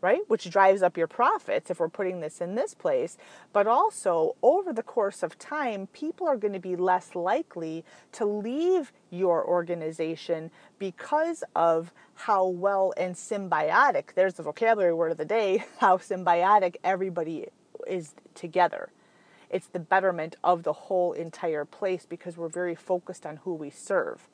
[0.00, 0.20] right?
[0.28, 3.16] Which drives up your profits if we're putting this in this place.
[3.52, 8.24] But also, over the course of time, people are going to be less likely to
[8.24, 15.24] leave your organization because of how well and symbiotic, there's the vocabulary word of the
[15.24, 17.46] day, how symbiotic everybody
[17.86, 18.90] is together.
[19.50, 23.70] It's the betterment of the whole entire place because we're very focused on who we
[23.70, 24.28] serve.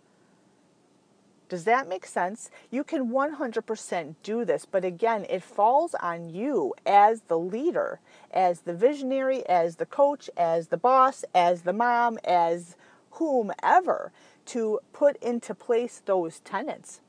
[1.48, 2.50] Does that make sense?
[2.70, 8.00] You can 100% do this, but again, it falls on you as the leader,
[8.32, 12.76] as the visionary, as the coach, as the boss, as the mom, as
[13.12, 14.12] whomever
[14.46, 17.00] to put into place those tenets.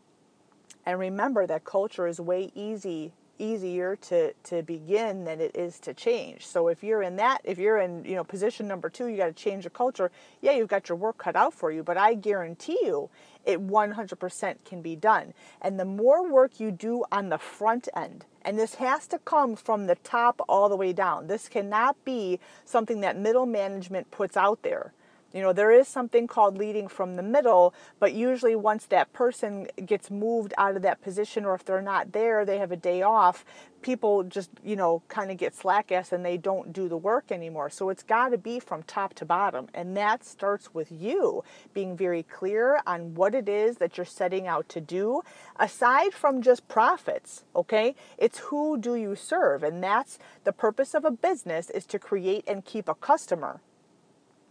[0.85, 5.93] And remember that culture is way easy easier to to begin than it is to
[5.93, 6.45] change.
[6.45, 9.25] So if you're in that, if you're in, you know, position number 2, you got
[9.27, 10.11] to change the culture.
[10.41, 13.09] Yeah, you've got your work cut out for you, but I guarantee you
[13.45, 15.33] it 100% can be done.
[15.61, 19.55] And the more work you do on the front end, and this has to come
[19.55, 21.27] from the top all the way down.
[21.27, 24.93] This cannot be something that middle management puts out there
[25.35, 29.67] You know, there is something called leading from the middle, but usually once that person
[29.85, 33.01] gets moved out of that position or if they're not there, they have a day
[33.01, 33.43] off,
[33.81, 37.33] people just, you know, kind of get slack ass and they don't do the work
[37.33, 37.69] anymore.
[37.69, 39.67] So it's got to be from top to bottom.
[39.73, 44.47] And that starts with you being very clear on what it is that you're setting
[44.47, 45.21] out to do,
[45.57, 47.93] aside from just profits, okay?
[48.17, 49.63] It's who do you serve?
[49.63, 53.59] And that's the purpose of a business is to create and keep a customer.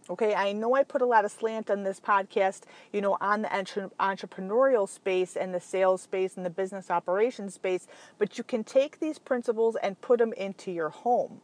[0.07, 2.61] Okay, I know I put a lot of slant on this podcast,
[2.93, 7.55] you know, on the entre- entrepreneurial space and the sales space and the business operations
[7.55, 7.87] space,
[8.19, 11.41] but you can take these principles and put them into your home.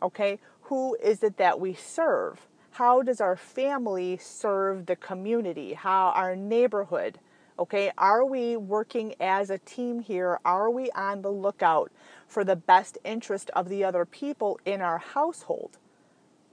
[0.00, 2.46] Okay, who is it that we serve?
[2.72, 5.74] How does our family serve the community?
[5.74, 7.18] How our neighborhood?
[7.58, 10.38] Okay, are we working as a team here?
[10.44, 11.90] Are we on the lookout
[12.28, 15.78] for the best interest of the other people in our household?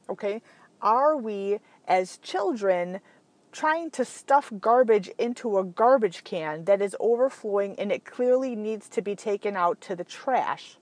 [0.09, 0.41] Okay,
[0.81, 2.99] are we as children
[3.51, 8.87] trying to stuff garbage into a garbage can that is overflowing and it clearly needs
[8.89, 10.77] to be taken out to the trash?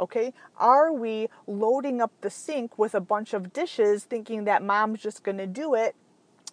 [0.00, 5.00] Okay, are we loading up the sink with a bunch of dishes thinking that mom's
[5.00, 5.96] just going to do it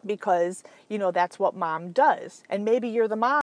[0.03, 2.43] because, you know, that's what mom does?
[2.49, 3.33] And maybe you're the mom